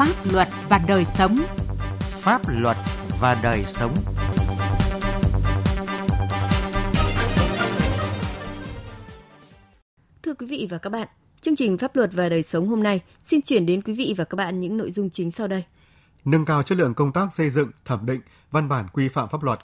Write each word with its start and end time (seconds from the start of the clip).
Pháp 0.00 0.32
luật 0.32 0.48
và 0.68 0.80
đời 0.88 1.04
sống. 1.04 1.36
Pháp 2.00 2.42
luật 2.60 2.76
và 3.20 3.40
đời 3.42 3.64
sống. 3.66 3.94
Thưa 10.22 10.34
quý 10.34 10.46
vị 10.46 10.66
và 10.70 10.78
các 10.78 10.90
bạn, 10.90 11.08
chương 11.40 11.56
trình 11.56 11.78
Pháp 11.78 11.96
luật 11.96 12.10
và 12.12 12.28
đời 12.28 12.42
sống 12.42 12.68
hôm 12.68 12.82
nay 12.82 13.00
xin 13.24 13.42
chuyển 13.42 13.66
đến 13.66 13.82
quý 13.82 13.94
vị 13.94 14.14
và 14.16 14.24
các 14.24 14.36
bạn 14.36 14.60
những 14.60 14.76
nội 14.76 14.90
dung 14.90 15.10
chính 15.10 15.30
sau 15.30 15.48
đây. 15.48 15.64
Nâng 16.24 16.44
cao 16.44 16.62
chất 16.62 16.78
lượng 16.78 16.94
công 16.94 17.12
tác 17.12 17.34
xây 17.34 17.50
dựng, 17.50 17.70
thẩm 17.84 18.06
định, 18.06 18.20
văn 18.50 18.68
bản 18.68 18.86
quy 18.92 19.08
phạm 19.08 19.28
pháp 19.28 19.42
luật. 19.42 19.58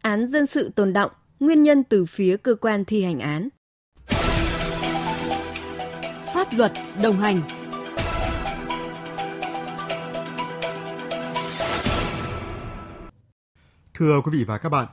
Án 0.00 0.28
dân 0.28 0.46
sự 0.46 0.70
tồn 0.74 0.92
động, 0.92 1.10
nguyên 1.40 1.62
nhân 1.62 1.84
từ 1.84 2.04
phía 2.04 2.36
cơ 2.36 2.54
quan 2.54 2.84
thi 2.84 3.04
hành 3.04 3.20
án. 3.20 3.48
Pháp 6.34 6.48
luật 6.52 6.72
đồng 7.02 7.16
hành 7.18 7.40
Thưa 13.98 14.20
quý 14.20 14.38
vị 14.38 14.44
và 14.44 14.58
các 14.58 14.68
bạn, 14.68 14.86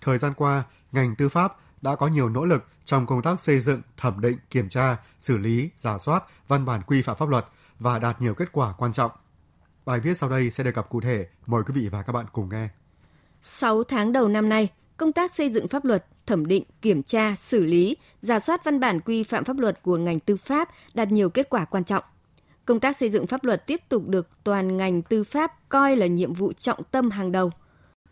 thời 0.00 0.18
gian 0.18 0.32
qua, 0.36 0.62
ngành 0.92 1.14
tư 1.16 1.28
pháp 1.28 1.56
đã 1.82 1.96
có 1.96 2.08
nhiều 2.08 2.28
nỗ 2.28 2.44
lực 2.44 2.64
trong 2.84 3.06
công 3.06 3.22
tác 3.22 3.40
xây 3.40 3.60
dựng, 3.60 3.82
thẩm 3.96 4.20
định, 4.20 4.38
kiểm 4.50 4.68
tra, 4.68 4.96
xử 5.20 5.36
lý, 5.36 5.70
giả 5.76 5.98
soát 5.98 6.24
văn 6.48 6.64
bản 6.64 6.82
quy 6.86 7.02
phạm 7.02 7.16
pháp 7.16 7.28
luật 7.28 7.44
và 7.78 7.98
đạt 7.98 8.20
nhiều 8.20 8.34
kết 8.34 8.52
quả 8.52 8.72
quan 8.78 8.92
trọng. 8.92 9.10
Bài 9.84 10.00
viết 10.00 10.16
sau 10.16 10.28
đây 10.28 10.50
sẽ 10.50 10.64
đề 10.64 10.72
cập 10.72 10.88
cụ 10.88 11.00
thể, 11.00 11.26
mời 11.46 11.62
quý 11.62 11.74
vị 11.80 11.88
và 11.88 12.02
các 12.02 12.12
bạn 12.12 12.26
cùng 12.32 12.48
nghe. 12.48 12.68
6 13.42 13.84
tháng 13.84 14.12
đầu 14.12 14.28
năm 14.28 14.48
nay, 14.48 14.68
công 14.96 15.12
tác 15.12 15.34
xây 15.34 15.50
dựng 15.50 15.68
pháp 15.68 15.84
luật, 15.84 16.06
thẩm 16.26 16.46
định, 16.46 16.64
kiểm 16.82 17.02
tra, 17.02 17.36
xử 17.38 17.64
lý, 17.64 17.96
giả 18.20 18.40
soát 18.40 18.64
văn 18.64 18.80
bản 18.80 19.00
quy 19.00 19.22
phạm 19.22 19.44
pháp 19.44 19.58
luật 19.58 19.82
của 19.82 19.96
ngành 19.96 20.20
tư 20.20 20.36
pháp 20.36 20.68
đạt 20.94 21.12
nhiều 21.12 21.30
kết 21.30 21.50
quả 21.50 21.64
quan 21.64 21.84
trọng. 21.84 22.04
Công 22.64 22.80
tác 22.80 22.96
xây 22.96 23.10
dựng 23.10 23.26
pháp 23.26 23.44
luật 23.44 23.66
tiếp 23.66 23.80
tục 23.88 24.08
được 24.08 24.28
toàn 24.44 24.76
ngành 24.76 25.02
tư 25.02 25.24
pháp 25.24 25.68
coi 25.68 25.96
là 25.96 26.06
nhiệm 26.06 26.34
vụ 26.34 26.52
trọng 26.52 26.82
tâm 26.90 27.10
hàng 27.10 27.32
đầu. 27.32 27.50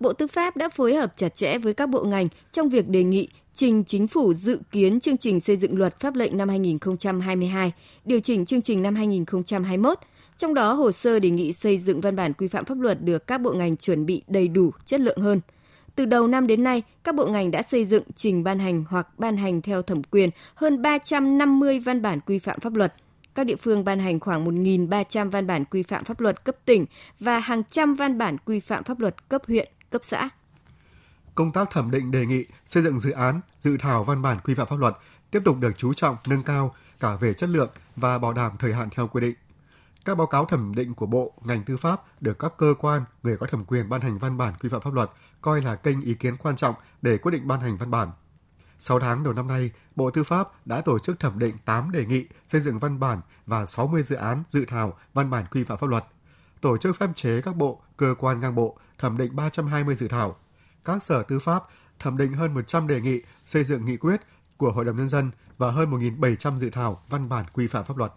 Bộ 0.00 0.12
Tư 0.12 0.27
pháp 0.27 0.56
đã 0.56 0.68
phối 0.68 0.94
hợp 0.94 1.12
chặt 1.16 1.34
chẽ 1.34 1.58
với 1.58 1.74
các 1.74 1.88
bộ 1.88 2.04
ngành 2.04 2.28
trong 2.52 2.68
việc 2.68 2.88
đề 2.88 3.04
nghị 3.04 3.28
trình 3.54 3.84
chính 3.84 4.08
phủ 4.08 4.34
dự 4.34 4.60
kiến 4.70 5.00
chương 5.00 5.16
trình 5.16 5.41
xây 5.41 5.56
dựng 5.56 5.78
luật 5.78 6.00
pháp 6.00 6.14
lệnh 6.14 6.36
năm 6.36 6.48
2022, 6.48 7.72
điều 8.04 8.20
chỉnh 8.20 8.46
chương 8.46 8.62
trình 8.62 8.82
năm 8.82 8.94
2021, 8.94 9.98
trong 10.36 10.54
đó 10.54 10.72
hồ 10.72 10.92
sơ 10.92 11.19
đề 11.19 11.30
nghị 11.30 11.52
xây 11.52 11.78
dựng 11.78 12.00
văn 12.00 12.16
bản 12.16 12.32
quy 12.32 12.48
phạm 12.48 12.64
pháp 12.64 12.80
luật 12.80 13.02
được 13.02 13.26
các 13.26 13.41
bộ 13.41 13.52
ngành 13.52 13.76
chuẩn 13.76 14.06
bị 14.06 14.22
đầy 14.28 14.48
đủ, 14.48 14.70
chất 14.86 15.00
lượng 15.00 15.19
hơn. 15.19 15.41
Từ 15.94 16.04
đầu 16.04 16.26
năm 16.26 16.46
đến 16.46 16.64
nay, 16.64 16.82
các 17.04 17.14
bộ 17.14 17.26
ngành 17.26 17.50
đã 17.50 17.62
xây 17.62 17.84
dựng 17.84 18.02
trình 18.16 18.44
ban 18.44 18.58
hành 18.58 18.84
hoặc 18.88 19.19
ban 19.19 19.36
hành 19.36 19.62
theo 19.62 19.82
thẩm 19.82 20.02
quyền 20.02 20.30
hơn 20.54 20.82
350 20.82 21.80
văn 21.80 22.02
bản 22.02 22.20
quy 22.26 22.38
phạm 22.38 22.60
pháp 22.60 22.74
luật. 22.74 22.94
Các 23.34 23.44
địa 23.44 23.56
phương 23.56 23.84
ban 23.84 23.98
hành 23.98 24.20
khoảng 24.20 24.64
1.300 24.64 25.30
văn 25.30 25.46
bản 25.46 25.64
quy 25.64 25.82
phạm 25.82 26.04
pháp 26.04 26.20
luật 26.20 26.44
cấp 26.44 26.56
tỉnh 26.64 26.86
và 27.20 27.38
hàng 27.38 27.62
trăm 27.70 27.94
văn 27.94 28.19
bản 28.19 28.36
quy 28.44 28.60
phạm 28.60 28.84
pháp 28.84 29.00
luật 29.00 29.28
cấp 29.28 29.42
huyện, 29.46 29.69
cấp 29.91 30.00
xã. 30.05 30.28
Công 31.34 31.53
tác 31.53 31.70
thẩm 31.70 31.91
định 31.91 32.11
đề 32.11 32.27
nghị 32.27 32.44
xây 32.67 32.83
dựng 32.83 32.98
dự 32.98 33.11
án, 33.11 33.41
dự 33.58 33.77
thảo 33.77 34.05
văn 34.05 34.22
bản 34.22 34.39
quy 34.44 34.55
phạm 34.55 34.67
pháp 34.67 34.78
luật 34.78 34.94
tiếp 35.31 35.42
tục 35.44 35.56
được 35.61 35.72
chú 35.77 35.94
trọng 35.94 36.17
nâng 36.28 36.42
cao 36.42 36.75
cả 37.00 37.17
về 37.17 37.34
chất 37.34 37.48
lượng 37.48 37.70
và 37.97 38.19
bảo 38.19 38.33
đảm 38.33 38.53
thời 38.59 38.75
hạn 38.75 38.89
theo 38.91 39.09
quy 39.09 39.20
định. 39.20 39.34
Các 40.05 40.14
báo 40.14 40.27
cáo 40.27 40.44
thẩm 40.44 40.75
định 40.75 40.94
của 40.94 41.06
Bộ, 41.06 41.33
ngành 41.44 41.64
tư 41.64 41.77
pháp 41.77 42.22
được 42.22 42.39
các 42.39 42.53
cơ 42.56 42.75
quan, 42.78 43.05
người 43.22 43.36
có 43.36 43.47
thẩm 43.47 43.64
quyền 43.64 43.89
ban 43.89 44.00
hành 44.00 44.19
văn 44.19 44.39
bản 44.39 44.55
quy 44.61 44.69
phạm 44.69 44.81
pháp 44.81 44.92
luật 44.94 45.11
coi 45.41 45.62
là 45.62 45.77
kênh 45.77 46.00
ý 46.00 46.14
kiến 46.14 46.36
quan 46.36 46.56
trọng 46.56 46.75
để 47.03 47.19
quyết 47.19 47.33
định 47.33 47.48
ban 47.48 47.61
hành 47.61 47.77
văn 47.77 47.91
bản. 47.91 48.11
6 48.78 49.00
tháng 49.00 49.25
đầu 49.25 49.33
năm 49.33 49.47
nay, 49.47 49.70
Bộ 49.97 50.11
Tư 50.11 50.22
pháp 50.22 50.66
đã 50.66 50.81
tổ 50.81 50.98
chức 50.98 51.20
thẩm 51.20 51.39
định 51.39 51.56
8 51.64 51.91
đề 51.91 52.06
nghị 52.06 52.27
xây 52.47 52.61
dựng 52.61 52.78
văn 52.78 53.00
bản 53.00 53.20
và 53.47 53.66
60 53.66 54.03
dự 54.03 54.16
án 54.16 54.42
dự 54.48 54.64
thảo 54.69 54.98
văn 55.14 55.31
bản 55.31 55.44
quy 55.50 55.64
phạm 55.64 55.78
pháp 55.78 55.86
luật. 55.86 56.05
Tổ 56.61 56.77
chức 56.77 56.97
pháp 56.97 57.11
chế 57.14 57.41
các 57.41 57.56
bộ, 57.56 57.81
cơ 57.97 58.14
quan 58.19 58.41
ngang 58.41 58.55
bộ 58.55 58.78
thẩm 58.98 59.19
định 59.19 59.37
320 59.37 59.95
dự 59.95 60.09
thảo. 60.09 60.37
Các 60.84 61.03
sở 61.03 61.22
tư 61.22 61.38
pháp 61.38 61.62
thẩm 61.99 62.16
định 62.16 62.32
hơn 62.32 62.55
100 62.55 62.87
đề 62.87 63.00
nghị 63.00 63.21
xây 63.47 63.65
dựng 63.65 63.84
nghị 63.84 63.97
quyết 63.97 64.21
của 64.56 64.71
Hội 64.71 64.84
đồng 64.84 64.97
Nhân 64.97 65.09
dân 65.09 65.31
và 65.59 65.71
hơn 65.71 65.91
1.700 65.91 66.59
dự 66.59 66.71
thảo 66.71 67.00
văn 67.09 67.28
bản 67.28 67.44
quy 67.53 67.66
phạm 67.66 67.84
pháp 67.84 67.97
luật. 67.97 68.12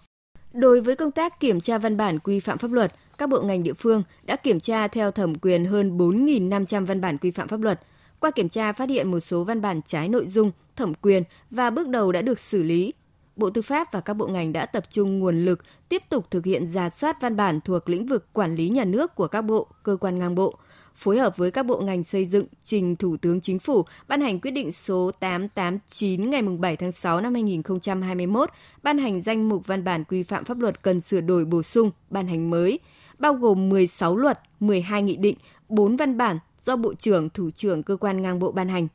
Đối 0.53 0.81
với 0.81 0.95
công 0.95 1.11
tác 1.11 1.39
kiểm 1.39 1.61
tra 1.61 1.77
văn 1.77 1.97
bản 1.97 2.19
quy 2.19 2.39
phạm 2.39 2.57
pháp 2.57 2.71
luật, 2.71 2.93
các 3.17 3.29
bộ 3.29 3.41
ngành 3.41 3.63
địa 3.63 3.73
phương 3.73 4.03
đã 4.23 4.35
kiểm 4.35 4.59
tra 4.59 4.87
theo 4.87 5.11
thẩm 5.11 5.35
quyền 5.35 5.65
hơn 5.65 5.97
4.500 5.97 6.85
văn 6.85 7.01
bản 7.01 7.17
quy 7.17 7.31
phạm 7.31 7.47
pháp 7.47 7.61
luật. 7.61 7.81
Qua 8.19 8.31
kiểm 8.31 8.49
tra 8.49 8.73
phát 8.73 8.89
hiện 8.89 9.11
một 9.11 9.19
số 9.19 9.43
văn 9.43 9.61
bản 9.61 9.81
trái 9.87 10.09
nội 10.09 10.27
dung, 10.27 10.51
thẩm 10.75 10.93
quyền 10.93 11.23
và 11.51 11.69
bước 11.69 11.87
đầu 11.87 12.11
đã 12.11 12.21
được 12.21 12.39
xử 12.39 12.63
lý. 12.63 12.93
Bộ 13.35 13.49
Tư 13.49 13.61
pháp 13.61 13.91
và 13.91 14.01
các 14.01 14.13
bộ 14.13 14.27
ngành 14.27 14.53
đã 14.53 14.65
tập 14.65 14.83
trung 14.89 15.19
nguồn 15.19 15.45
lực 15.45 15.59
tiếp 15.89 16.03
tục 16.09 16.31
thực 16.31 16.45
hiện 16.45 16.67
giả 16.67 16.89
soát 16.89 17.21
văn 17.21 17.35
bản 17.35 17.59
thuộc 17.61 17.89
lĩnh 17.89 18.05
vực 18.05 18.33
quản 18.33 18.55
lý 18.55 18.69
nhà 18.69 18.85
nước 18.85 19.15
của 19.15 19.27
các 19.27 19.41
bộ, 19.41 19.67
cơ 19.83 19.97
quan 20.01 20.19
ngang 20.19 20.35
bộ, 20.35 20.55
phối 20.95 21.19
hợp 21.19 21.37
với 21.37 21.51
các 21.51 21.65
bộ 21.65 21.81
ngành 21.81 22.03
xây 22.03 22.25
dựng 22.25 22.45
trình 22.63 22.95
Thủ 22.95 23.17
tướng 23.17 23.41
Chính 23.41 23.59
phủ 23.59 23.85
ban 24.07 24.21
hành 24.21 24.39
quyết 24.39 24.51
định 24.51 24.71
số 24.71 25.11
889 25.19 26.29
ngày 26.29 26.41
7 26.41 26.75
tháng 26.77 26.91
6 26.91 27.21
năm 27.21 27.33
2021 27.33 28.49
ban 28.83 28.97
hành 28.97 29.21
danh 29.21 29.49
mục 29.49 29.67
văn 29.67 29.83
bản 29.83 30.03
quy 30.03 30.23
phạm 30.23 30.45
pháp 30.45 30.59
luật 30.59 30.81
cần 30.81 31.01
sửa 31.01 31.21
đổi 31.21 31.45
bổ 31.45 31.63
sung, 31.63 31.91
ban 32.09 32.27
hành 32.27 32.49
mới, 32.49 32.79
bao 33.19 33.33
gồm 33.33 33.69
16 33.69 34.17
luật, 34.17 34.39
12 34.59 35.01
nghị 35.01 35.15
định, 35.15 35.35
4 35.69 35.95
văn 35.95 36.17
bản 36.17 36.39
do 36.65 36.75
Bộ 36.75 36.93
trưởng, 36.93 37.29
Thủ 37.29 37.51
trưởng 37.51 37.83
cơ 37.83 37.95
quan 37.95 38.21
ngang 38.21 38.39
bộ 38.39 38.51
ban 38.51 38.69
hành. 38.69 38.87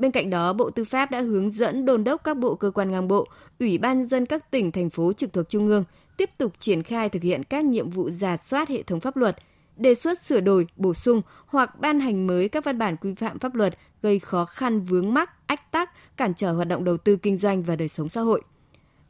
Bên 0.00 0.10
cạnh 0.10 0.30
đó, 0.30 0.52
Bộ 0.52 0.70
Tư 0.70 0.84
pháp 0.84 1.10
đã 1.10 1.20
hướng 1.20 1.50
dẫn 1.50 1.84
đôn 1.84 2.04
đốc 2.04 2.24
các 2.24 2.36
bộ 2.36 2.54
cơ 2.54 2.70
quan 2.70 2.90
ngang 2.90 3.08
bộ, 3.08 3.26
Ủy 3.58 3.78
ban 3.78 4.06
dân 4.06 4.26
các 4.26 4.50
tỉnh, 4.50 4.72
thành 4.72 4.90
phố 4.90 5.12
trực 5.12 5.32
thuộc 5.32 5.48
Trung 5.48 5.68
ương 5.68 5.84
tiếp 6.16 6.30
tục 6.38 6.52
triển 6.58 6.82
khai 6.82 7.08
thực 7.08 7.22
hiện 7.22 7.44
các 7.44 7.64
nhiệm 7.64 7.90
vụ 7.90 8.10
giả 8.10 8.36
soát 8.36 8.68
hệ 8.68 8.82
thống 8.82 9.00
pháp 9.00 9.16
luật, 9.16 9.36
đề 9.76 9.94
xuất 9.94 10.22
sửa 10.22 10.40
đổi, 10.40 10.66
bổ 10.76 10.94
sung 10.94 11.22
hoặc 11.46 11.80
ban 11.80 12.00
hành 12.00 12.26
mới 12.26 12.48
các 12.48 12.64
văn 12.64 12.78
bản 12.78 12.96
quy 12.96 13.14
phạm 13.14 13.38
pháp 13.38 13.54
luật 13.54 13.78
gây 14.02 14.18
khó 14.18 14.44
khăn 14.44 14.80
vướng 14.80 15.14
mắc, 15.14 15.46
ách 15.46 15.72
tắc, 15.72 15.90
cản 16.16 16.34
trở 16.34 16.52
hoạt 16.52 16.68
động 16.68 16.84
đầu 16.84 16.96
tư 16.96 17.16
kinh 17.16 17.36
doanh 17.36 17.62
và 17.62 17.76
đời 17.76 17.88
sống 17.88 18.08
xã 18.08 18.20
hội. 18.20 18.42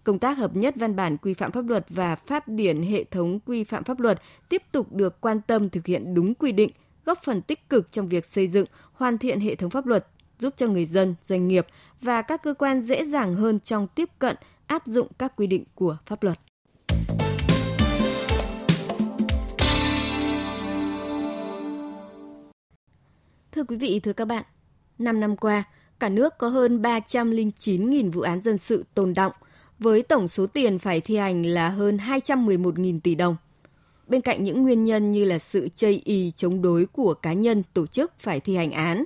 Công 0.04 0.18
tác 0.18 0.38
hợp 0.38 0.56
nhất 0.56 0.74
văn 0.76 0.96
bản 0.96 1.16
quy 1.16 1.34
phạm 1.34 1.52
pháp 1.52 1.68
luật 1.68 1.86
và 1.88 2.16
pháp 2.16 2.48
điển 2.48 2.82
hệ 2.82 3.04
thống 3.04 3.40
quy 3.46 3.64
phạm 3.64 3.84
pháp 3.84 4.00
luật 4.00 4.22
tiếp 4.48 4.62
tục 4.72 4.92
được 4.92 5.20
quan 5.20 5.40
tâm 5.40 5.70
thực 5.70 5.86
hiện 5.86 6.14
đúng 6.14 6.34
quy 6.34 6.52
định, 6.52 6.70
góp 7.04 7.18
phần 7.24 7.42
tích 7.42 7.68
cực 7.68 7.92
trong 7.92 8.08
việc 8.08 8.24
xây 8.24 8.48
dựng, 8.48 8.66
hoàn 8.92 9.18
thiện 9.18 9.40
hệ 9.40 9.54
thống 9.54 9.70
pháp 9.70 9.86
luật, 9.86 10.06
giúp 10.40 10.54
cho 10.56 10.66
người 10.66 10.86
dân, 10.86 11.14
doanh 11.26 11.48
nghiệp 11.48 11.66
và 12.00 12.22
các 12.22 12.42
cơ 12.42 12.54
quan 12.54 12.82
dễ 12.82 13.04
dàng 13.04 13.34
hơn 13.34 13.60
trong 13.60 13.86
tiếp 13.94 14.08
cận, 14.18 14.36
áp 14.66 14.86
dụng 14.86 15.08
các 15.18 15.36
quy 15.36 15.46
định 15.46 15.64
của 15.74 15.96
pháp 16.06 16.22
luật. 16.22 16.38
Thưa 23.52 23.64
quý 23.64 23.76
vị, 23.76 24.00
thưa 24.00 24.12
các 24.12 24.24
bạn, 24.24 24.44
5 24.98 25.20
năm 25.20 25.36
qua, 25.36 25.64
cả 26.00 26.08
nước 26.08 26.38
có 26.38 26.48
hơn 26.48 26.82
309.000 26.82 28.10
vụ 28.10 28.20
án 28.20 28.40
dân 28.40 28.58
sự 28.58 28.84
tồn 28.94 29.14
động, 29.14 29.32
với 29.78 30.02
tổng 30.02 30.28
số 30.28 30.46
tiền 30.46 30.78
phải 30.78 31.00
thi 31.00 31.16
hành 31.16 31.46
là 31.46 31.68
hơn 31.68 31.96
211.000 31.96 33.00
tỷ 33.00 33.14
đồng. 33.14 33.36
Bên 34.06 34.20
cạnh 34.20 34.44
những 34.44 34.62
nguyên 34.62 34.84
nhân 34.84 35.12
như 35.12 35.24
là 35.24 35.38
sự 35.38 35.68
chây 35.74 36.02
y 36.04 36.30
chống 36.30 36.62
đối 36.62 36.86
của 36.86 37.14
cá 37.14 37.32
nhân, 37.32 37.62
tổ 37.74 37.86
chức 37.86 38.12
phải 38.18 38.40
thi 38.40 38.56
hành 38.56 38.70
án, 38.70 39.04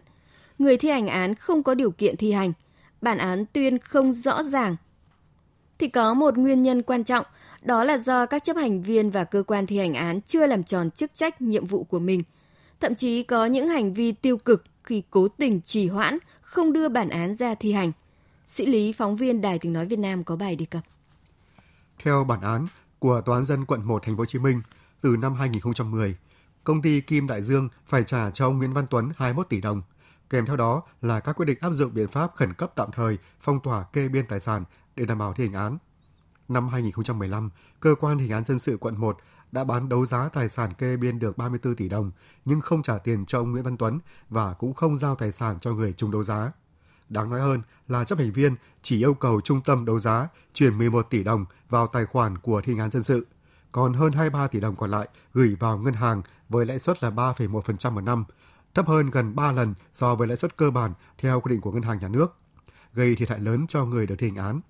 người 0.59 0.77
thi 0.77 0.89
hành 0.89 1.07
án 1.07 1.35
không 1.35 1.63
có 1.63 1.75
điều 1.75 1.91
kiện 1.91 2.17
thi 2.17 2.33
hành, 2.33 2.53
bản 3.01 3.19
án 3.19 3.45
tuyên 3.53 3.79
không 3.79 4.13
rõ 4.13 4.43
ràng, 4.43 4.77
thì 5.79 5.89
có 5.89 6.15
một 6.15 6.39
nguyên 6.39 6.63
nhân 6.63 6.83
quan 6.83 7.05
trọng, 7.05 7.27
đó 7.63 7.85
là 7.85 7.99
do 7.99 8.27
các 8.27 8.45
chấp 8.45 8.57
hành 8.57 8.83
viên 8.83 9.11
và 9.11 9.25
cơ 9.25 9.43
quan 9.43 9.67
thi 9.67 9.79
hành 9.79 9.95
án 9.95 10.21
chưa 10.21 10.47
làm 10.47 10.65
tròn 10.65 10.91
chức 10.91 11.15
trách 11.15 11.43
nhiệm 11.43 11.67
vụ 11.67 11.85
của 11.85 11.99
mình– 11.99 12.23
thậm 12.85 12.95
chí 12.95 13.23
có 13.23 13.47
những 13.47 13.69
hành 13.69 13.95
vi 13.95 14.13
tiêu 14.13 14.37
cực 14.37 14.65
khi 14.83 15.03
cố 15.11 15.29
tình 15.29 15.61
trì 15.61 15.89
hoãn, 15.89 16.19
không 16.43 16.73
đưa 16.73 16.89
bản 16.89 17.09
án 17.09 17.37
ra 17.37 17.55
thi 17.55 17.73
hành. 17.73 17.93
Sĩ 18.49 18.67
Lý, 18.67 18.93
phóng 18.93 19.17
viên 19.17 19.41
Đài 19.41 19.59
Tiếng 19.59 19.73
Nói 19.73 19.87
Việt 19.87 19.99
Nam 19.99 20.25
có 20.25 20.37
bài 20.37 20.57
đề 20.57 20.67
cập. 20.67 20.83
Theo 21.99 22.25
bản 22.25 22.41
án 22.41 22.67
của 22.99 23.21
Tòa 23.21 23.37
án 23.37 23.45
dân 23.45 23.65
quận 23.65 23.85
1 23.85 24.03
Thành 24.03 24.17
phố 24.17 24.21
Hồ 24.21 24.27
Chí 24.27 24.39
Minh, 24.39 24.61
từ 25.01 25.17
năm 25.21 25.35
2010, 25.35 26.17
công 26.65 26.83
ty 26.83 27.01
Kim 27.01 27.27
Đại 27.27 27.43
Dương 27.43 27.69
phải 27.87 28.05
trả 28.05 28.31
cho 28.31 28.47
ông 28.47 28.59
Nguyễn 28.59 28.73
Văn 28.73 28.87
Tuấn 28.91 29.11
21 29.17 29.49
tỷ 29.49 29.61
đồng. 29.61 29.83
Kèm 30.35 30.47
theo 30.47 30.57
đó 30.57 30.83
là 31.03 31.21
các 31.21 31.33
quyết 31.33 31.47
định 31.47 31.59
áp 31.61 31.71
dụng 31.71 31.95
biện 31.95 32.09
pháp 32.09 32.35
khẩn 32.35 32.55
cấp 32.55 32.73
tạm 32.75 32.91
thời 32.93 33.19
phong 33.41 33.61
tỏa 33.61 33.83
kê 33.83 34.09
biên 34.09 34.27
tài 34.27 34.41
sản 34.41 34.65
để 34.97 35.05
đảm 35.05 35.19
bảo 35.19 35.33
thi 35.33 35.45
hành 35.45 35.55
án. 35.55 35.79
Năm 36.49 36.69
2015, 36.69 37.51
cơ 37.81 37.95
quan 38.01 38.19
thi 38.19 38.25
hành 38.25 38.33
án 38.33 38.45
dân 38.45 38.59
sự 38.59 38.77
quận 38.81 39.01
1 39.01 39.19
đã 39.53 39.65
bán 39.65 39.89
đấu 39.89 40.07
giá 40.07 40.29
tài 40.29 40.49
sản 40.49 40.75
kê 40.75 40.97
biên 40.97 41.19
được 41.19 41.39
34 41.39 41.77
tỷ 41.77 41.89
đồng 41.89 42.11
nhưng 42.45 42.61
không 42.61 42.83
trả 42.83 42.99
tiền 42.99 43.27
cho 43.27 43.39
ông 43.39 43.53
Nguyễn 43.53 43.63
Văn 43.63 43.77
Tuấn 43.77 43.99
và 44.31 44.55
cũng 44.55 44.75
không 44.75 44.97
giao 44.97 45.15
tài 45.15 45.33
sản 45.33 45.59
cho 45.61 45.73
người 45.73 45.93
chung 45.93 46.11
đấu 46.11 46.23
giá. 46.23 46.53
Đáng 47.09 47.31
nói 47.31 47.41
hơn 47.41 47.63
là 47.89 48.05
chấp 48.05 48.19
hành 48.19 48.33
viên 48.33 48.57
chỉ 48.83 48.99
yêu 48.99 49.15
cầu 49.15 49.41
trung 49.41 49.61
tâm 49.65 49.85
đấu 49.85 49.99
giá 49.99 50.29
chuyển 50.55 50.79
11 50.79 51.07
tỷ 51.11 51.25
đồng 51.25 51.45
vào 51.69 51.87
tài 51.87 52.05
khoản 52.05 52.39
của 52.39 52.61
thi 52.61 52.79
án 52.79 52.91
dân 52.91 53.03
sự, 53.03 53.27
còn 53.73 53.95
hơn 53.95 54.13
23 54.13 54.47
tỷ 54.47 54.61
đồng 54.61 54.77
còn 54.77 54.91
lại 54.91 55.09
gửi 55.35 55.57
vào 55.61 55.79
ngân 55.79 55.95
hàng 55.95 56.23
với 56.49 56.67
lãi 56.67 56.79
suất 56.79 57.03
là 57.03 57.11
3,1% 57.11 57.93
một 57.93 58.01
năm, 58.01 58.25
thấp 58.75 58.89
hơn 58.89 59.11
gần 59.11 59.37
3 59.37 59.53
lần 59.53 59.75
so 59.93 60.15
với 60.15 60.29
lãi 60.29 60.37
suất 60.37 60.57
cơ 60.57 60.71
bản 60.71 60.93
theo 61.19 61.41
quy 61.41 61.51
định 61.51 61.61
của 61.61 61.73
ngân 61.73 61.83
hàng 61.83 61.99
nhà 61.99 62.09
nước, 62.09 62.37
gây 62.95 63.17
thiệt 63.17 63.29
hại 63.29 63.41
lớn 63.41 63.67
cho 63.69 63.85
người 63.85 64.07
được 64.07 64.15
thi 64.19 64.29
hành 64.29 64.37
án. 64.37 64.61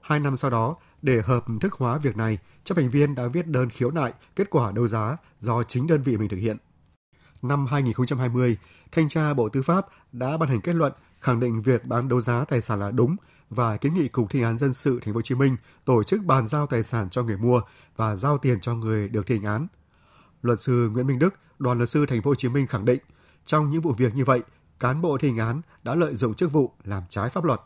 Hai 0.00 0.20
năm 0.20 0.36
sau 0.36 0.50
đó, 0.50 0.76
để 1.02 1.22
hợp 1.24 1.44
thức 1.60 1.72
hóa 1.72 1.98
việc 1.98 2.16
này, 2.16 2.38
chấp 2.64 2.78
hành 2.78 2.90
viên 2.90 3.14
đã 3.14 3.26
viết 3.26 3.46
đơn 3.46 3.70
khiếu 3.70 3.90
nại 3.90 4.12
kết 4.36 4.50
quả 4.50 4.72
đấu 4.72 4.88
giá 4.88 5.16
do 5.38 5.62
chính 5.62 5.86
đơn 5.86 6.02
vị 6.02 6.16
mình 6.16 6.28
thực 6.28 6.36
hiện. 6.36 6.56
Năm 7.42 7.66
2020, 7.66 8.56
Thanh 8.92 9.08
tra 9.08 9.34
Bộ 9.34 9.48
Tư 9.48 9.62
pháp 9.62 9.86
đã 10.12 10.36
ban 10.36 10.48
hành 10.48 10.60
kết 10.60 10.72
luận 10.72 10.92
khẳng 11.20 11.40
định 11.40 11.62
việc 11.62 11.84
bán 11.84 12.08
đấu 12.08 12.20
giá 12.20 12.44
tài 12.44 12.60
sản 12.60 12.80
là 12.80 12.90
đúng 12.90 13.16
và 13.50 13.76
kiến 13.76 13.94
nghị 13.94 14.08
Cục 14.08 14.30
Thi 14.30 14.42
án 14.42 14.58
dân 14.58 14.74
sự 14.74 15.00
Thành 15.02 15.14
phố 15.14 15.18
Hồ 15.18 15.22
Chí 15.22 15.34
Minh 15.34 15.56
tổ 15.84 16.02
chức 16.02 16.24
bàn 16.24 16.48
giao 16.48 16.66
tài 16.66 16.82
sản 16.82 17.10
cho 17.10 17.22
người 17.22 17.36
mua 17.36 17.60
và 17.96 18.16
giao 18.16 18.38
tiền 18.38 18.60
cho 18.60 18.74
người 18.74 19.08
được 19.08 19.26
thi 19.26 19.34
hành 19.34 19.44
án. 19.44 19.66
Luật 20.42 20.60
sư 20.60 20.90
Nguyễn 20.92 21.06
Minh 21.06 21.18
Đức, 21.18 21.34
đoàn 21.58 21.78
luật 21.78 21.88
sư 21.88 22.06
Thành 22.06 22.22
phố 22.22 22.30
Hồ 22.30 22.34
Chí 22.34 22.48
Minh 22.48 22.66
khẳng 22.66 22.84
định, 22.84 22.98
trong 23.46 23.68
những 23.68 23.80
vụ 23.80 23.92
việc 23.92 24.14
như 24.14 24.24
vậy, 24.24 24.40
cán 24.78 25.00
bộ 25.00 25.18
thi 25.18 25.28
hành 25.28 25.38
án 25.38 25.60
đã 25.82 25.94
lợi 25.94 26.14
dụng 26.14 26.34
chức 26.34 26.52
vụ 26.52 26.70
làm 26.84 27.02
trái 27.08 27.28
pháp 27.28 27.44
luật. 27.44 27.60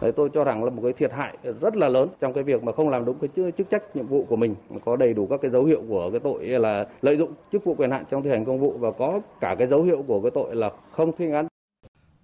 Đấy, 0.00 0.12
tôi 0.16 0.30
cho 0.34 0.44
rằng 0.44 0.64
là 0.64 0.70
một 0.70 0.82
cái 0.82 0.92
thiệt 0.92 1.12
hại 1.12 1.38
rất 1.60 1.76
là 1.76 1.88
lớn 1.88 2.08
trong 2.20 2.34
cái 2.34 2.44
việc 2.44 2.62
mà 2.62 2.72
không 2.76 2.88
làm 2.88 3.04
đúng 3.04 3.18
cái 3.18 3.52
chức 3.58 3.70
trách 3.70 3.96
nhiệm 3.96 4.06
vụ 4.06 4.26
của 4.28 4.36
mình, 4.36 4.54
có 4.84 4.96
đầy 4.96 5.14
đủ 5.14 5.26
các 5.30 5.40
cái 5.42 5.50
dấu 5.50 5.64
hiệu 5.64 5.82
của 5.88 6.10
cái 6.10 6.20
tội 6.20 6.44
là 6.44 6.86
lợi 7.02 7.16
dụng 7.16 7.34
chức 7.52 7.64
vụ 7.64 7.74
quyền 7.74 7.90
hạn 7.90 8.04
trong 8.10 8.22
thi 8.22 8.30
hành 8.30 8.44
công 8.44 8.60
vụ 8.60 8.78
và 8.78 8.90
có 8.98 9.20
cả 9.40 9.54
cái 9.58 9.68
dấu 9.68 9.82
hiệu 9.82 10.04
của 10.06 10.22
cái 10.22 10.30
tội 10.34 10.56
là 10.56 10.70
không 10.96 11.12
thi 11.18 11.24
hành 11.24 11.34
án. 11.34 11.46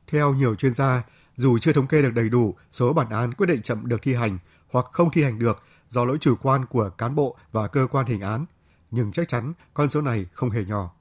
Theo 0.07 0.35
nhiều 0.35 0.55
chuyên 0.55 0.73
gia, 0.73 1.03
dù 1.35 1.59
chưa 1.59 1.73
thống 1.73 1.87
kê 1.87 2.03
được 2.03 2.13
đầy 2.15 2.29
đủ 2.29 2.55
số 2.71 2.93
bản 2.93 3.11
án 3.11 3.35
quyết 3.35 3.47
định 3.47 3.63
chậm 3.63 3.87
được 3.87 4.03
thi 4.03 4.15
hành 4.15 4.39
hoặc 4.73 4.87
không 4.93 5.11
thi 5.11 5.23
hành 5.23 5.39
được 5.39 5.63
do 5.89 6.05
lỗi 6.05 6.19
chủ 6.21 6.35
quan 6.43 6.67
của 6.67 6.91
cán 6.99 7.15
bộ 7.15 7.37
và 7.53 7.69
cơ 7.69 7.87
quan 7.91 8.07
hình 8.07 8.21
án, 8.21 8.47
nhưng 8.91 9.13
chắc 9.13 9.29
chắn 9.29 9.53
con 9.75 9.89
số 9.89 10.01
này 10.01 10.27
không 10.33 10.51
hề 10.51 10.65
nhỏ. 10.65 10.96